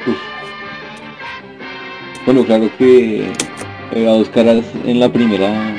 Uf. 0.08 0.18
Bueno, 2.26 2.44
claro 2.46 2.70
que 2.78 3.32
eh, 3.94 4.08
a 4.08 4.12
dos 4.12 4.30
caras 4.30 4.64
en 4.86 5.00
la 5.00 5.12
primera 5.12 5.76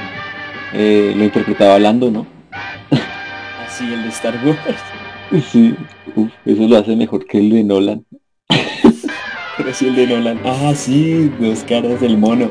eh, 0.72 1.12
lo 1.16 1.24
interpretaba 1.24 1.78
Lando, 1.78 2.10
¿no? 2.10 2.26
Así 3.66 3.92
el 3.92 4.02
de 4.02 4.08
Star 4.08 4.38
Wars. 4.44 4.58
Sí, 5.50 5.74
uf, 6.14 6.30
eso 6.44 6.68
lo 6.68 6.76
hace 6.76 6.94
mejor 6.94 7.24
que 7.24 7.38
el 7.38 7.48
de 7.48 7.64
Nolan. 7.64 8.04
Pero 9.56 9.72
sí 9.72 9.86
el 9.86 9.96
de 9.96 10.06
Nolan. 10.06 10.38
Ah, 10.44 10.74
sí, 10.74 11.32
dos 11.40 11.64
caras 11.64 12.02
del 12.02 12.18
mono. 12.18 12.50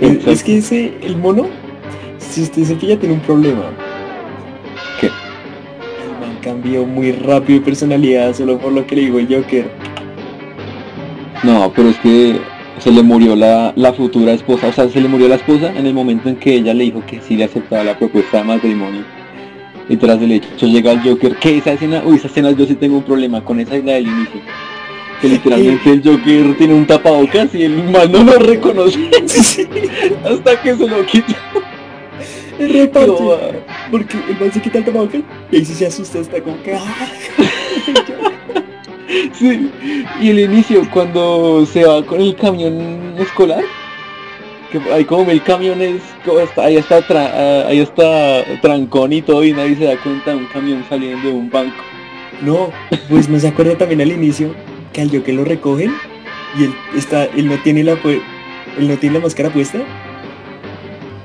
Es 0.00 0.44
que 0.44 0.58
ese, 0.58 0.96
el 1.02 1.16
mono, 1.16 1.48
si 2.18 2.42
usted 2.42 2.62
se 2.62 2.76
fija, 2.76 2.96
tiene 2.96 3.14
un 3.14 3.20
problema. 3.22 3.72
Cambió 6.46 6.86
muy 6.86 7.10
rápido 7.10 7.58
de 7.58 7.64
personalidad 7.64 8.32
solo 8.32 8.56
por 8.56 8.70
lo 8.70 8.86
que 8.86 8.94
le 8.94 9.02
dijo 9.02 9.18
el 9.18 9.26
Joker. 9.26 9.68
No, 11.42 11.72
pero 11.74 11.88
es 11.88 11.98
que 11.98 12.36
se 12.78 12.92
le 12.92 13.02
murió 13.02 13.34
la, 13.34 13.72
la 13.74 13.92
futura 13.92 14.30
esposa, 14.30 14.68
o 14.68 14.72
sea, 14.72 14.88
se 14.88 15.00
le 15.00 15.08
murió 15.08 15.26
la 15.26 15.34
esposa 15.34 15.72
en 15.76 15.86
el 15.86 15.92
momento 15.92 16.28
en 16.28 16.36
que 16.36 16.54
ella 16.54 16.72
le 16.72 16.84
dijo 16.84 17.02
que 17.04 17.20
sí 17.20 17.36
le 17.36 17.42
aceptaba 17.42 17.82
la 17.82 17.98
propuesta 17.98 18.38
de 18.38 18.44
matrimonio. 18.44 19.02
Y 19.88 19.96
tras 19.96 20.22
el 20.22 20.30
hecho 20.30 20.68
llega 20.68 20.92
el 20.92 21.00
Joker, 21.00 21.34
que 21.34 21.58
esa 21.58 21.72
escena, 21.72 22.04
uy, 22.06 22.14
esa 22.14 22.28
escena 22.28 22.52
yo 22.52 22.64
sí 22.64 22.76
tengo 22.76 22.98
un 22.98 23.02
problema 23.02 23.44
con 23.44 23.58
esa 23.58 23.76
isla 23.76 23.94
del 23.94 24.06
inicio. 24.06 24.40
Que 25.20 25.28
literalmente 25.28 25.90
el 25.90 26.02
Joker 26.04 26.56
tiene 26.58 26.74
un 26.74 26.86
tapabocas 26.86 27.52
y 27.56 27.64
el 27.64 27.90
man 27.90 28.12
no 28.12 28.22
lo 28.22 28.38
reconoce 28.38 29.10
hasta 30.24 30.62
que 30.62 30.76
se 30.76 30.86
lo 30.86 31.04
quita. 31.06 31.34
Ah. 31.52 31.58
Porque 33.90 34.16
el 34.28 34.38
man 34.40 34.52
se 34.52 34.60
quita 34.60 34.78
el 34.78 34.84
tapabocas 34.84 35.20
y 35.50 35.56
ahí 35.56 35.64
sí 35.64 35.74
se 35.74 35.86
asusta, 35.86 36.18
está 36.18 36.40
como 36.40 36.60
que... 36.62 36.76
Sí, 39.38 39.70
y 40.20 40.30
el 40.30 40.40
inicio 40.40 40.82
cuando 40.90 41.64
se 41.66 41.84
va 41.84 42.04
con 42.04 42.20
el 42.20 42.34
camión 42.34 43.14
escolar, 43.18 43.62
que 44.72 44.80
hay 44.92 45.04
como 45.04 45.26
camiones, 45.44 46.02
como 46.24 46.40
está- 46.40 46.64
ahí 46.64 46.76
está 46.76 47.04
ah, 47.10 47.64
ahí 47.68 47.78
está 47.80 48.44
trancón 48.60 49.12
y 49.12 49.22
todo 49.22 49.44
y 49.44 49.52
nadie 49.52 49.76
se 49.76 49.84
da 49.84 49.96
cuenta 49.98 50.30
de 50.32 50.36
un 50.38 50.46
camión 50.46 50.84
saliendo 50.88 51.28
de 51.28 51.34
un 51.34 51.48
banco. 51.50 51.76
No, 52.42 52.70
pues 53.08 53.28
no 53.28 53.38
se 53.38 53.48
acuerda 53.48 53.76
también 53.78 54.00
al 54.00 54.10
inicio 54.10 54.54
que 54.92 55.02
al 55.02 55.10
Joker 55.10 55.34
lo 55.34 55.44
recogen 55.44 55.94
y 56.58 56.64
él 56.64 56.74
está, 56.96 57.24
él 57.26 57.46
no 57.46 57.56
tiene 57.62 57.84
la 57.84 57.94
pu- 57.94 58.20
él 58.78 58.88
no 58.88 58.96
tiene 58.96 59.18
la 59.18 59.22
máscara 59.24 59.50
puesta. 59.50 59.78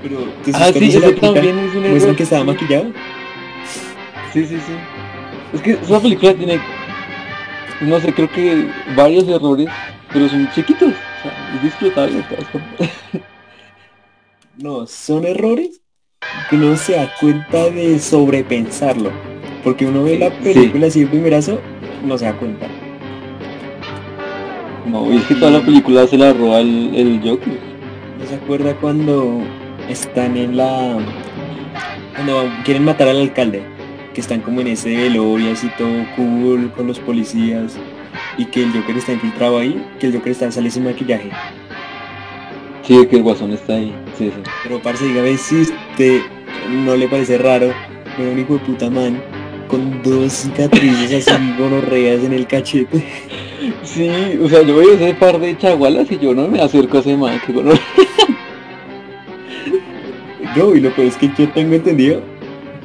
Pero 0.01 0.17
Ah, 0.53 0.71
sí, 0.73 0.85
eso 0.89 0.99
también 1.15 1.59
es 1.59 1.75
un 1.75 1.85
error. 1.85 2.15
que 2.15 2.23
estaba 2.23 2.43
maquillado. 2.43 2.91
Sí, 4.33 4.45
sí, 4.45 4.55
sí. 4.57 4.73
Es 5.53 5.61
que 5.61 5.71
esa 5.71 5.99
película 5.99 6.33
tiene, 6.33 6.59
no 7.81 7.99
sé, 7.99 8.13
creo 8.13 8.29
que 8.31 8.67
varios 8.95 9.27
errores, 9.27 9.67
pero 10.11 10.27
son 10.29 10.49
chiquitos. 10.55 10.89
O 10.89 11.21
sea, 11.23 11.55
es 11.55 11.63
disfrutable. 11.63 12.23
No, 14.57 14.85
son 14.85 15.25
errores 15.25 15.81
que 16.49 16.55
uno 16.57 16.75
se 16.75 16.93
da 16.93 17.09
cuenta 17.19 17.69
de 17.69 17.97
sobrepensarlo. 17.99 19.09
Porque 19.63 19.85
uno 19.85 20.03
ve 20.03 20.19
la 20.19 20.29
Sí. 20.29 20.35
película 20.43 20.87
así 20.87 20.99
de 21.01 21.07
primerazo, 21.07 21.59
no 22.05 22.17
se 22.17 22.25
da 22.25 22.33
cuenta. 22.37 22.67
No, 24.85 25.11
y 25.11 25.17
es 25.17 25.23
que 25.25 25.35
toda 25.35 25.51
la 25.51 25.61
película 25.65 26.05
se 26.05 26.17
la 26.17 26.33
roba 26.33 26.59
el, 26.59 26.93
el 26.95 27.21
Joker. 27.23 27.57
¿No 28.19 28.25
se 28.27 28.35
acuerda 28.35 28.75
cuando 28.75 29.41
están 29.91 30.37
en 30.37 30.57
la... 30.57 30.97
Cuando 32.15 32.49
quieren 32.63 32.83
matar 32.83 33.07
al 33.07 33.21
alcalde, 33.21 33.63
que 34.13 34.21
están 34.21 34.41
como 34.41 34.61
en 34.61 34.67
ese 34.67 34.95
velorio 34.95 35.53
así 35.53 35.69
todo 35.77 36.05
cool 36.15 36.71
con 36.75 36.87
los 36.87 36.99
policías 36.99 37.77
y 38.37 38.45
que 38.45 38.63
el 38.63 38.71
Joker 38.71 38.97
está 38.97 39.13
infiltrado 39.13 39.57
ahí, 39.57 39.85
que 39.99 40.07
el 40.07 40.13
Joker 40.13 40.31
está, 40.31 40.51
sale 40.51 40.69
sin 40.69 40.83
maquillaje. 40.83 41.29
Sí, 42.83 43.05
que 43.07 43.17
el 43.17 43.23
guasón 43.23 43.51
está 43.51 43.75
ahí. 43.75 43.93
Sí, 44.17 44.29
sí. 44.29 44.41
Pero 44.63 44.81
parce, 44.81 45.05
dígame 45.05 45.37
si 45.37 45.61
usted 45.61 46.21
no 46.69 46.95
le 46.95 47.07
parece 47.07 47.37
raro 47.37 47.73
ver 48.17 48.27
un 48.33 48.39
hijo 48.39 48.53
de 48.53 48.59
puta 48.59 48.89
man 48.89 49.21
con 49.67 50.01
dos 50.03 50.33
cicatrices 50.33 51.27
así 51.27 51.53
gonorreas 51.57 52.23
en 52.23 52.33
el 52.33 52.47
cachete. 52.47 53.05
Sí, 53.83 54.09
o 54.41 54.49
sea, 54.49 54.63
yo 54.63 54.75
veo 54.75 54.93
ese 54.93 55.13
par 55.13 55.39
de 55.39 55.57
chagualas 55.57 56.11
y 56.11 56.17
yo 56.17 56.33
no 56.33 56.47
me 56.47 56.59
acerco 56.61 56.97
a 56.97 56.99
ese 57.01 57.15
man 57.15 57.39
que 57.45 57.53
gonorrea. 57.53 57.81
No, 60.55 60.75
y 60.75 60.79
lo 60.81 60.91
peor 60.93 61.07
es 61.07 61.17
que 61.17 61.29
yo 61.37 61.47
tengo 61.49 61.75
entendido 61.75 62.21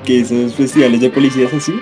que 0.05 0.21
esos 0.21 0.55
festivales 0.55 1.01
de 1.01 1.11
policías 1.11 1.53
así 1.53 1.73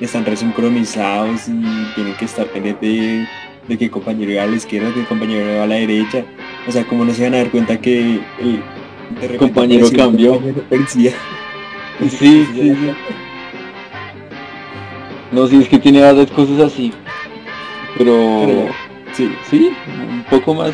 están 0.00 0.24
resincronizados 0.24 1.48
y 1.48 1.52
tienen 1.94 2.14
que 2.18 2.24
estar 2.24 2.46
pendientes 2.46 2.88
de, 2.88 3.26
de 3.68 3.78
que 3.78 3.84
el 3.86 3.90
compañero 3.90 4.36
va 4.36 4.42
a 4.44 4.46
la 4.46 4.56
izquierda, 4.56 4.92
que 4.92 5.00
el 5.00 5.06
compañero 5.06 5.58
va 5.58 5.64
a 5.64 5.66
la 5.66 5.76
derecha. 5.76 6.24
O 6.66 6.72
sea, 6.72 6.84
como 6.84 7.04
no 7.04 7.12
se 7.14 7.22
van 7.24 7.34
a 7.34 7.38
dar 7.38 7.50
cuenta 7.50 7.80
que 7.80 8.20
el 8.40 8.62
de 9.20 9.36
Compañero 9.36 9.88
cambió. 9.96 10.32
compañero 10.34 10.62
policía. 10.68 11.12
Sí, 12.00 12.08
sí, 12.16 12.46
sí. 12.54 12.76
No, 15.32 15.48
sí, 15.48 15.56
es 15.62 15.68
que 15.68 15.78
tiene 15.80 16.00
varias 16.00 16.30
cosas 16.30 16.60
así. 16.60 16.92
Pero, 17.96 18.42
Pero- 18.46 18.66
Sí, 19.14 19.32
sí, 19.50 19.72
un 20.12 20.22
poco 20.30 20.54
más. 20.54 20.72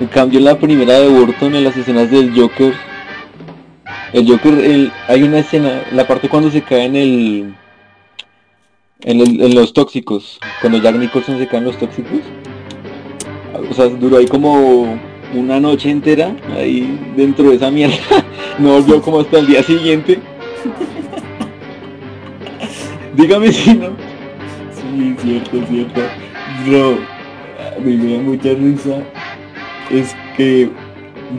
En 0.00 0.06
cambio, 0.06 0.38
la 0.38 0.56
primera 0.56 0.92
de 1.00 1.08
Burton 1.08 1.56
en 1.56 1.64
las 1.64 1.76
escenas 1.76 2.08
del 2.08 2.30
Joker. 2.38 2.72
El 4.16 4.26
Joker, 4.26 4.54
el- 4.54 4.90
hay 5.08 5.22
una 5.24 5.40
escena, 5.40 5.82
la 5.92 6.06
parte 6.06 6.30
cuando 6.30 6.50
se 6.50 6.62
cae 6.62 6.86
en 6.86 6.96
el, 6.96 7.54
en 9.02 9.20
el- 9.20 9.42
en 9.42 9.54
los 9.54 9.74
tóxicos, 9.74 10.40
cuando 10.62 10.78
Jack 10.78 10.96
Nicholson 10.96 11.38
se 11.38 11.46
cae 11.46 11.58
en 11.58 11.66
los 11.66 11.76
tóxicos. 11.76 12.20
O 13.70 13.74
sea, 13.74 13.88
duró 13.88 14.16
ahí 14.16 14.24
como 14.26 14.98
una 15.34 15.60
noche 15.60 15.90
entera 15.90 16.34
ahí 16.56 16.98
dentro 17.14 17.50
de 17.50 17.56
esa 17.56 17.70
mierda. 17.70 17.94
No 18.58 18.72
volvió 18.80 19.02
como 19.02 19.20
hasta 19.20 19.38
el 19.38 19.48
día 19.48 19.62
siguiente. 19.62 20.18
Dígame 23.14 23.52
si 23.52 23.74
no. 23.74 23.88
Sí, 24.72 25.14
cierto, 25.22 25.58
cierto. 25.68 26.00
Bro, 26.66 26.98
me 27.84 28.14
da 28.14 28.22
mucha 28.22 28.54
risa. 28.54 29.02
Es 29.90 30.16
que 30.38 30.70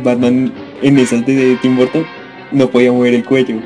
Batman 0.04 0.54
en 0.84 1.00
esas 1.00 1.26
de 1.26 1.58
Tim 1.60 1.76
Burton 1.76 2.06
no 2.52 2.70
podía 2.70 2.92
mover 2.92 3.14
el 3.14 3.24
cuello. 3.24 3.58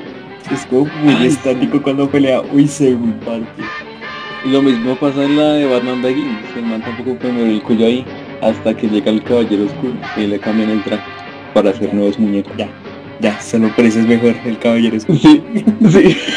Es 0.51 0.65
como 0.65 0.85
muy 1.03 1.13
Ay, 1.13 1.27
estático 1.27 1.81
cuando 1.81 2.09
pelea. 2.09 2.41
Uy, 2.51 2.67
se 2.67 2.95
parte. 3.25 3.45
Y 4.43 4.49
lo 4.49 4.61
mismo 4.61 4.95
pasa 4.95 5.23
en 5.23 5.37
la 5.37 5.53
de 5.53 5.65
Batman 5.65 6.01
Begins. 6.01 6.39
El 6.55 6.63
man 6.63 6.81
tampoco 6.81 7.15
puede 7.15 7.33
mover 7.33 7.47
el 7.49 7.61
cuello 7.61 7.85
ahí 7.85 8.05
hasta 8.41 8.75
que 8.75 8.87
llega 8.87 9.11
el 9.11 9.23
caballero 9.23 9.65
oscuro 9.65 9.93
y 10.17 10.21
le 10.27 10.39
cambian 10.39 10.71
el 10.71 10.83
traje 10.83 11.03
para 11.53 11.69
hacer 11.69 11.93
nuevos 11.93 12.17
muñecos. 12.17 12.51
Ya, 12.57 12.67
ya, 13.19 13.39
solo 13.39 13.69
por 13.75 13.85
eso 13.85 13.99
es 13.99 14.07
mejor 14.07 14.35
el 14.45 14.57
caballero. 14.57 14.97
es- 14.97 15.03
Sí, 15.03 15.41
sí. 15.89 16.17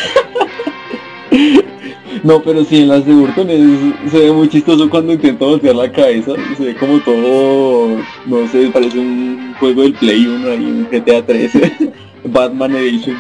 No, 2.22 2.40
pero 2.42 2.64
sí, 2.64 2.78
en 2.82 2.88
las 2.88 3.04
de 3.04 3.12
Burton 3.12 3.50
es- 3.50 4.10
se 4.10 4.18
ve 4.18 4.32
muy 4.32 4.48
chistoso 4.48 4.88
cuando 4.88 5.12
intenta 5.12 5.44
voltear 5.44 5.74
la 5.76 5.90
cabeza 5.92 6.32
se 6.56 6.64
ve 6.64 6.74
como 6.74 6.98
todo, 7.00 7.98
no 8.24 8.48
sé, 8.48 8.70
parece 8.72 8.98
un 8.98 9.54
juego 9.60 9.82
del 9.82 9.92
Play 9.92 10.26
1 10.26 10.48
ahí, 10.50 10.64
un 10.64 10.88
GTA 10.90 11.22
3, 11.26 11.52
Batman 12.24 12.74
Edition. 12.76 13.16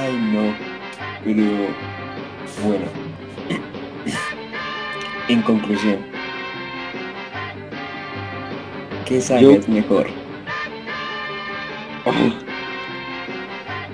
Ay, 0.00 0.12
no. 0.32 0.54
Pero, 1.24 1.42
bueno. 2.64 2.86
En 5.28 5.40
conclusión. 5.42 5.98
¿Qué 9.06 9.20
saga 9.20 9.40
Yo- 9.40 9.52
es 9.52 9.68
mejor? 9.68 10.06
Ay. 12.04 12.34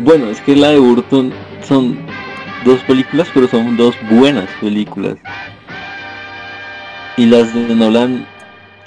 Bueno, 0.00 0.26
es 0.30 0.40
que 0.40 0.56
la 0.56 0.68
de 0.70 0.78
Burton 0.78 1.32
son 1.62 1.98
dos 2.64 2.80
películas, 2.80 3.28
pero 3.32 3.46
son 3.48 3.76
dos 3.76 3.94
buenas 4.10 4.48
películas. 4.60 5.16
Y 7.16 7.26
las 7.26 7.52
de 7.54 7.74
Nolan, 7.74 8.26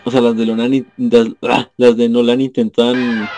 o 0.05 0.11
sea, 0.11 0.21
las 0.21 0.35
de 0.35 0.45
Nolan, 0.45 0.85
las, 0.97 1.27
ah, 1.43 1.69
las 1.77 1.95
de 1.97 2.09
Nolan 2.09 2.41
intentan, 2.41 3.29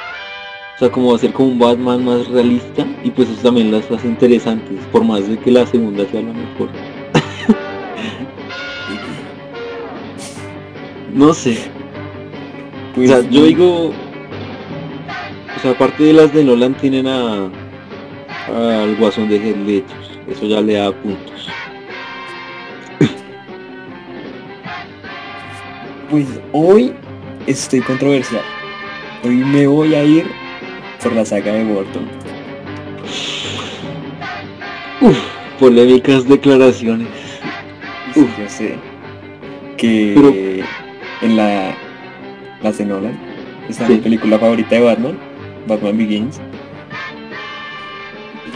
o 0.75 0.79
sea, 0.79 0.91
como 0.91 1.15
hacer 1.15 1.31
como 1.31 1.49
un 1.49 1.59
Batman 1.59 2.03
más 2.03 2.27
realista 2.27 2.85
y 3.03 3.09
pues 3.11 3.29
eso 3.29 3.41
también 3.43 3.71
las 3.71 3.89
hace 3.89 4.07
interesantes, 4.07 4.77
por 4.91 5.03
más 5.05 5.27
de 5.27 5.37
que 5.37 5.51
la 5.51 5.65
segunda 5.65 6.05
sea 6.09 6.21
la 6.21 6.33
mejor. 6.33 6.69
No 11.13 11.33
sé, 11.33 11.57
o 12.91 12.95
Pues, 12.95 13.09
sea, 13.09 13.21
yo 13.29 13.45
digo, 13.45 13.87
o 13.87 13.93
sea, 15.61 15.71
aparte 15.71 16.03
de 16.03 16.11
las 16.11 16.33
de 16.33 16.43
Nolan 16.43 16.73
tienen 16.75 17.07
a 17.07 17.49
al 18.47 18.95
Guasón 18.97 19.29
de 19.29 19.39
Ledger, 19.39 19.83
eso 20.27 20.45
ya 20.45 20.59
le 20.59 20.73
da 20.73 20.91
puntos. 20.91 21.47
Pues 26.09 26.27
hoy 26.51 26.93
estoy 27.47 27.79
controversial. 27.81 28.43
Hoy 29.23 29.35
me 29.35 29.65
voy 29.67 29.95
a 29.95 30.03
ir 30.03 30.25
por 31.03 31.13
la 31.13 31.25
saga 31.25 31.53
de 31.53 31.63
Burton. 31.63 32.07
Uf, 35.01 35.17
polémicas 35.59 36.27
declaraciones. 36.27 37.07
Sí, 38.13 38.21
Uf. 38.21 38.39
yo 38.39 38.49
sé 38.49 38.75
que 39.77 40.13
Pero- 40.15 40.65
en 41.21 41.37
la 41.37 41.75
las 42.63 42.77
de 42.77 42.85
Nolan 42.85 43.17
está 43.69 43.85
Sí. 43.87 43.93
mi 43.93 43.99
película 43.99 44.39
favorita 44.39 44.75
de 44.75 44.81
Batman, 44.81 45.17
Batman 45.67 45.97
Begins. 45.97 46.39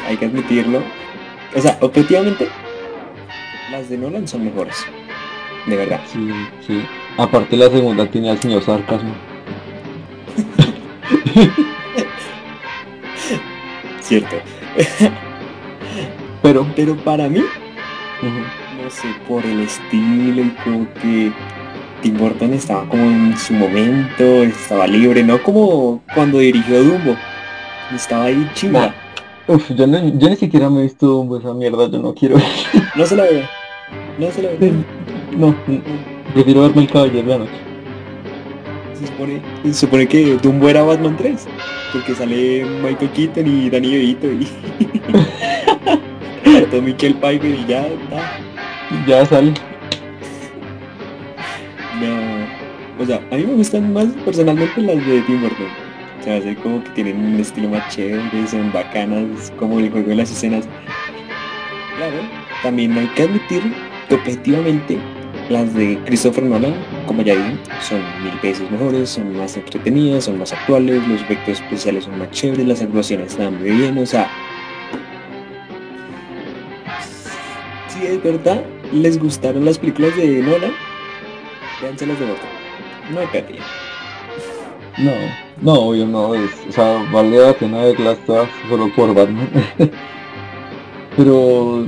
Hay 0.07 0.17
que 0.17 0.25
admitirlo. 0.25 0.81
O 1.55 1.61
sea, 1.61 1.77
objetivamente, 1.81 2.47
las 3.71 3.89
de 3.89 3.97
Nolan 3.97 4.27
son 4.27 4.45
mejores. 4.45 4.75
De 5.67 5.75
verdad. 5.75 5.99
Sí, 6.11 6.29
sí. 6.65 6.81
Aparte 7.17 7.55
la 7.57 7.69
segunda 7.69 8.05
tiene 8.07 8.29
al 8.31 8.39
señor 8.39 8.63
sarcasmo. 8.63 9.13
Cierto. 14.09 14.35
Pero, 16.41 16.65
Pero 16.75 16.95
para 16.97 17.29
mí, 17.29 17.41
no 18.83 18.89
sé, 18.89 19.07
por 19.27 19.45
el 19.45 19.59
estilo 19.61 20.41
y 20.41 20.49
como 20.63 20.87
que 20.95 21.31
Tim 22.01 22.17
Burton 22.17 22.53
estaba 22.53 22.85
como 22.89 23.03
en 23.03 23.37
su 23.37 23.53
momento, 23.53 24.23
estaba 24.43 24.87
libre, 24.87 25.23
no 25.23 25.41
como 25.43 26.01
cuando 26.15 26.39
dirigió 26.39 26.81
Dumbo. 26.83 27.15
Estaba 27.93 28.25
ahí 28.25 28.49
chimba. 28.55 28.95
uf, 29.47 29.69
yo, 29.75 29.85
no- 29.85 30.17
yo 30.17 30.29
ni 30.29 30.35
siquiera 30.37 30.69
me 30.71 30.79
he 30.79 30.83
visto 30.83 31.05
Dumbo, 31.05 31.37
esa 31.37 31.53
mierda, 31.53 31.87
yo 31.87 31.99
no 31.99 32.13
quiero 32.15 32.37
No 32.95 33.05
se 33.05 33.15
la 33.15 33.23
ve. 33.23 33.45
No 34.17 34.31
se 34.31 34.41
la 34.41 34.49
ve. 34.59 34.73
No, 35.37 35.55
prefiero 36.33 36.61
verme 36.61 36.81
el 36.81 36.87
caballero 36.91 37.27
de 37.27 37.33
la 37.33 37.37
noche. 37.45 37.51
Se 38.99 39.07
supone, 39.07 39.41
se 39.63 39.73
supone 39.73 40.07
que 40.07 40.37
Dumbo 40.37 40.69
era 40.69 40.83
Batman 40.83 41.17
3. 41.17 41.47
Porque 41.93 42.13
sale 42.13 42.65
Michael 42.83 43.09
Keaton 43.11 43.47
y 43.47 43.69
Danny 43.69 43.91
DeVito 43.91 44.27
y... 44.27 44.47
Michael 46.81 47.15
Piper 47.15 47.45
y 47.45 47.65
ya 47.65 47.87
está. 47.87 48.39
Ya 49.07 49.25
sale. 49.25 49.53
No. 51.99 53.01
O 53.01 53.05
sea, 53.05 53.21
a 53.31 53.35
mí 53.35 53.43
me 53.43 53.53
gustan 53.53 53.93
más 53.93 54.07
personalmente 54.25 54.81
las 54.81 54.97
de 55.05 55.21
Tim 55.21 55.41
Burton. 55.41 55.67
O 56.19 56.23
sea, 56.23 56.37
hace 56.37 56.55
como 56.55 56.83
que 56.83 56.89
tienen 56.91 57.17
un 57.17 57.39
estilo 57.39 57.69
más 57.69 57.95
chévere, 57.95 58.47
son 58.47 58.73
bacanas, 58.73 59.53
como 59.57 59.79
el 59.79 59.89
juego 59.89 60.09
de 60.09 60.15
las 60.15 60.31
escenas. 60.31 60.67
Claro, 61.95 62.17
también 62.61 62.97
hay 62.97 63.07
que 63.07 63.23
admitir 63.23 63.73
que 64.09 64.15
objetivamente 64.15 64.99
las 65.49 65.73
de 65.73 65.99
Christopher 66.05 66.43
Nolan, 66.43 66.75
como 67.07 67.23
ya 67.23 67.35
dije, 67.35 67.57
son 67.81 67.99
mil 68.23 68.39
veces 68.41 68.69
mejores, 68.69 69.09
son 69.09 69.35
más 69.35 69.57
entretenidas, 69.57 70.25
son 70.25 70.37
más 70.37 70.53
actuales, 70.53 71.05
los 71.07 71.21
efectos 71.21 71.59
especiales 71.59 72.03
son 72.03 72.19
más 72.19 72.29
chéveres, 72.31 72.67
las 72.67 72.81
actuaciones 72.81 73.31
están 73.31 73.59
muy 73.59 73.71
bien, 73.71 73.97
o 73.97 74.05
sea... 74.05 74.29
Si 77.87 78.05
es 78.05 78.23
verdad, 78.23 78.63
les 78.93 79.19
gustaron 79.19 79.65
las 79.65 79.79
películas 79.79 80.15
de 80.15 80.41
Nolan, 80.41 80.71
véanse 81.81 82.05
las 82.05 82.19
de 82.19 82.25
Burton. 82.27 82.49
No 83.11 83.19
hay 83.19 83.27
pérdida. 83.27 83.63
No, 84.99 85.11
no, 85.61 85.73
obvio 85.89 86.05
no, 86.05 86.35
es, 86.35 86.51
o 86.67 86.71
sea, 86.71 87.09
vale 87.11 87.37
la 87.39 87.53
pena 87.53 87.85
verlas 87.85 88.17
todas 88.25 88.49
solo 88.69 88.93
por 88.95 89.15
Batman. 89.15 89.49
Pero 91.17 91.87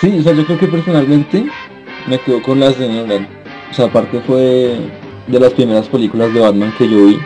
sí, 0.00 0.18
o 0.18 0.22
sea, 0.22 0.32
yo 0.34 0.44
creo 0.44 0.58
que 0.58 0.66
personalmente 0.66 1.46
me 2.08 2.18
quedo 2.18 2.42
con 2.42 2.60
las 2.60 2.78
de 2.78 2.88
Nolan. 2.88 3.28
O 3.70 3.74
sea, 3.74 3.86
aparte 3.86 4.20
fue 4.20 4.78
de 5.26 5.40
las 5.40 5.52
primeras 5.52 5.88
películas 5.88 6.32
de 6.32 6.40
Batman 6.40 6.72
que 6.78 6.88
yo 6.88 7.06
vi. 7.06 7.18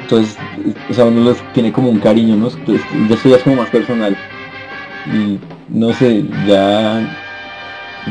Entonces, 0.00 0.36
o 0.90 0.94
sea, 0.94 1.04
uno 1.06 1.30
les 1.30 1.52
tiene 1.52 1.72
como 1.72 1.90
un 1.90 1.98
cariño, 1.98 2.36
¿no? 2.36 2.48
Entonces, 2.48 2.84
ya 3.08 3.14
esto 3.14 3.28
ya 3.28 3.36
es 3.36 3.42
como 3.42 3.56
más 3.56 3.70
personal. 3.70 4.16
Y 5.06 5.38
no 5.68 5.92
sé, 5.92 6.24
ya 6.46 7.20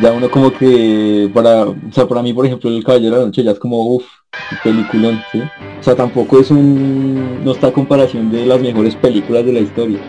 ya 0.01 0.12
uno 0.12 0.29
como 0.29 0.51
que 0.51 1.29
para 1.34 1.65
o 1.65 1.75
sea 1.91 2.08
para 2.08 2.21
mí 2.23 2.34
por 2.34 2.45
ejemplo 2.45 2.69
el 2.69 2.84
caballero 2.84 3.15
de 3.15 3.19
la 3.19 3.25
noche 3.27 3.43
ya 3.43 3.51
es 3.51 3.60
como 3.60 3.95
uff 3.95 4.06
peliculón 4.63 5.21
¿sí? 5.32 5.39
o 5.79 5.84
sea 5.84 5.95
tampoco 5.95 6.39
es 6.39 6.49
un 6.49 7.43
no 7.43 7.51
está 7.51 7.67
a 7.67 7.71
comparación 7.73 8.32
de 8.32 8.45
las 8.45 8.60
mejores 8.60 8.95
películas 8.95 9.45
de 9.45 9.53
la 9.53 9.60
historia 9.60 9.99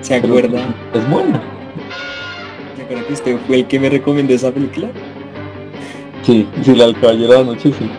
¿Se 0.00 0.20
pero 0.20 0.38
acuerda? 0.38 0.74
es 0.94 1.10
buena 1.10 1.55
¿Se 2.88 2.94
acuerda 2.94 3.06
que 3.08 3.12
usted 3.14 3.36
fue 3.46 3.56
el 3.56 3.66
que 3.66 3.80
me 3.80 3.90
recomendó 3.90 4.34
esa 4.34 4.52
película? 4.52 4.88
sí 6.22 6.46
sí 6.62 6.74
la 6.74 6.86
del 6.86 6.98
caballero 7.00 7.32
de 7.32 7.38
la 7.38 7.44
noche 7.44 7.72
sí 7.78 7.90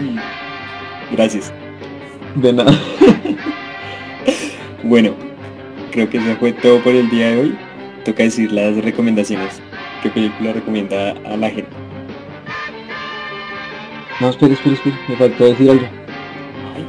Mm. 0.00 0.18
Gracias. 1.12 1.52
de 2.34 2.52
nada 2.52 2.72
Bueno, 4.82 5.14
creo 5.92 6.10
que 6.10 6.18
eso 6.18 6.36
fue 6.40 6.52
todo 6.52 6.80
por 6.82 6.92
el 6.94 7.08
día 7.10 7.28
de 7.30 7.38
hoy. 7.40 7.56
Toca 8.04 8.24
decir 8.24 8.50
las 8.52 8.76
recomendaciones. 8.84 9.62
¿Qué 10.02 10.10
película 10.10 10.52
recomienda 10.52 11.12
a 11.24 11.36
la 11.36 11.48
gente? 11.48 11.70
no 14.20 14.28
espere 14.30 14.54
espere 14.54 14.74
espere 14.74 14.96
me 15.08 15.16
faltó 15.16 15.44
decir 15.44 15.70
algo 15.70 15.86
Ay, 16.76 16.84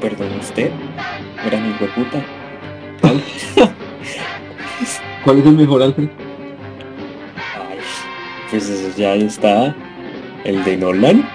perdón 0.00 0.28
usted. 0.40 0.70
Gran 1.46 1.70
hijo 1.70 1.84
de 1.84 1.90
puta. 1.92 2.22
¿cuál 5.24 5.38
es 5.38 5.46
el 5.46 5.56
mejor 5.56 5.82
Alfred? 5.82 6.08
Ay, 7.54 7.78
pues 8.50 8.68
eso 8.68 8.96
ya 8.96 9.14
está. 9.14 9.74
El 10.44 10.62
de 10.64 10.76
Nolan. 10.76 11.28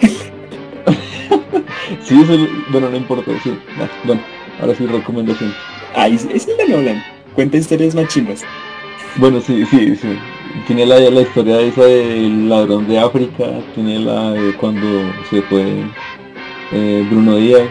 sí 2.02 2.20
eso 2.22 2.34
es- 2.34 2.48
bueno 2.70 2.90
no 2.90 2.96
importa 2.96 3.30
sí 3.42 3.56
bueno 4.04 4.20
ahora 4.60 4.74
sí 4.74 4.86
recomendación 4.86 5.54
Ay, 5.94 6.14
es 6.14 6.48
el 6.48 6.56
de 6.56 6.68
Nolan. 6.74 7.04
Cuenta 7.34 7.58
historias 7.58 7.94
más 7.94 8.08
chimbas. 8.08 8.42
Bueno, 9.16 9.42
sí, 9.42 9.62
sí, 9.66 9.94
sí. 9.94 10.08
Tiene 10.66 10.86
la, 10.86 10.98
la 10.98 11.20
historia 11.20 11.60
esa 11.60 11.84
del 11.84 12.48
ladrón 12.48 12.88
de 12.88 12.98
África, 12.98 13.44
tiene 13.74 13.98
la 13.98 14.30
de 14.30 14.54
cuando 14.54 14.86
se 15.28 15.42
fue 15.42 15.82
eh, 16.72 17.06
Bruno 17.10 17.36
Díaz. 17.36 17.68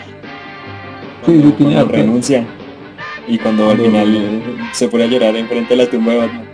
Sí, 1.25 1.41
sí, 1.41 1.51
tiene 1.57 1.83
renuncia. 1.83 2.45
Y 3.27 3.37
cuando 3.37 3.69
al 3.69 3.77
final 3.77 4.41
se 4.73 4.87
pone 4.87 5.03
a 5.03 5.07
llorar 5.07 5.35
enfrente 5.35 5.75
de 5.75 5.83
la 5.83 5.89
tumba 5.89 6.13
de 6.13 6.17
Batman. 6.19 6.45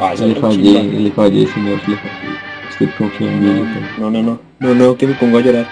Ah, 0.00 0.14
Le 0.18 0.34
fallé, 0.34 0.82
le 0.82 1.10
fallé, 1.10 1.46
señor, 1.46 1.80
le 1.86 1.96
fallé. 1.96 2.32
Usted 2.70 2.88
confía 2.96 3.30
en 3.30 3.40
mí. 3.40 3.64
No, 3.98 4.10
no, 4.10 4.22
no. 4.22 4.38
No, 4.58 4.74
no, 4.74 4.96
que 4.96 5.06
me 5.06 5.14
pongo 5.14 5.38
a 5.38 5.40
llorar. 5.40 5.68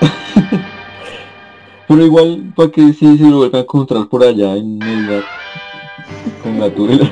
Pero 1.88 2.04
igual, 2.04 2.52
para 2.54 2.70
que 2.70 2.92
sí 2.92 3.16
se 3.16 3.24
lo 3.24 3.38
vuelva 3.38 3.58
a 3.58 3.62
encontrar 3.62 4.08
por 4.08 4.24
allá 4.24 4.56
en 4.56 4.82
el 4.82 5.22
con 6.42 6.58
la 6.58 6.70
tuela. 6.70 7.10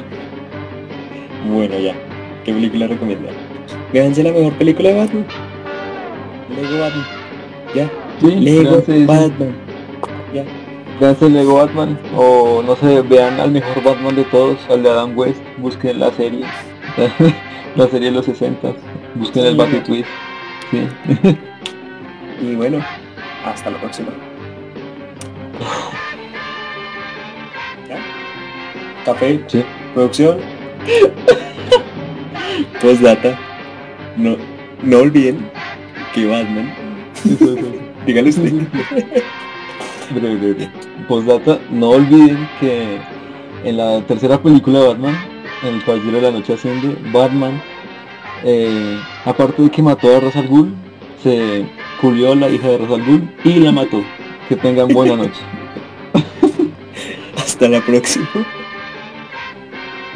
Bueno, 1.48 1.78
ya. 1.78 1.94
¿Qué 2.44 2.52
película 2.52 2.86
recomienda? 2.86 3.30
Véanse 3.92 4.22
la 4.22 4.32
mejor 4.32 4.52
película 4.54 4.88
de 4.90 4.94
Batman. 4.96 5.26
Lego 6.54 6.78
Batman. 6.80 7.06
Ya. 7.74 7.90
Sí, 8.20 8.26
Lego. 8.26 8.82
Batman. 9.06 9.54
Ya. 10.34 10.44
Véanse 11.00 11.28
Lego 11.28 11.54
Batman, 11.54 11.98
o 12.16 12.62
no 12.62 12.76
sé, 12.76 13.02
vean 13.02 13.40
al 13.40 13.50
mejor 13.50 13.82
Batman 13.82 14.14
de 14.14 14.24
todos, 14.24 14.58
al 14.70 14.82
de 14.82 14.90
Adam 14.90 15.16
West, 15.18 15.40
busquen 15.58 15.98
la 15.98 16.12
serie, 16.12 16.44
la 17.76 17.88
serie 17.88 18.10
de 18.10 18.16
los 18.16 18.24
60, 18.26 18.72
busquen 19.16 19.44
el 19.44 19.52
Sí. 19.52 19.58
Batman 19.58 19.84
Twist. 19.84 20.08
Sí. 20.70 20.88
Y 22.42 22.54
bueno, 22.54 22.78
hasta 23.44 23.70
la 23.70 23.78
próxima. 23.78 24.08
¿Ya? 27.88 27.96
Café, 29.04 29.40
Sí. 29.48 29.64
producción. 29.94 30.38
Postdata. 32.80 33.38
No, 34.16 34.36
no 34.82 34.98
olviden 34.98 35.50
que 36.14 36.26
Batman. 36.26 36.72
Dígale 38.06 38.28
usted. 38.30 38.52
Postdata, 41.08 41.58
no 41.70 41.90
olviden 41.90 42.48
que 42.60 42.98
en 43.64 43.76
la 43.76 44.00
tercera 44.02 44.40
película 44.40 44.80
de 44.80 44.88
Batman, 44.88 45.16
en 45.62 45.74
el 45.74 45.84
Caballero 45.84 46.12
de 46.12 46.22
la 46.22 46.30
Noche 46.30 46.54
Asciende, 46.54 46.96
Batman, 47.12 47.60
eh, 48.44 48.98
aparte 49.24 49.62
de 49.62 49.70
que 49.70 49.82
mató 49.82 50.14
a 50.16 50.20
Ra's 50.20 50.36
al 50.36 50.48
Ghul, 50.48 50.74
se 51.22 51.66
culió 52.00 52.32
a 52.32 52.36
la 52.36 52.48
hija 52.48 52.68
de 52.68 52.78
Ra's 52.78 52.90
al 52.90 53.04
Ghul 53.04 53.30
y 53.44 53.54
la 53.54 53.72
mató. 53.72 54.02
Que 54.48 54.56
tengan 54.56 54.88
buena 54.88 55.16
noche. 55.16 55.40
Hasta 57.36 57.68
la 57.68 57.80
próxima. 57.80 58.28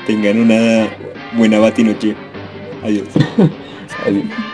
Tengan 0.06 0.40
una 0.40 0.88
buena 1.32 1.58
batinoche. 1.58 2.14
Adiós. 2.82 3.08
Adiós. 4.06 4.47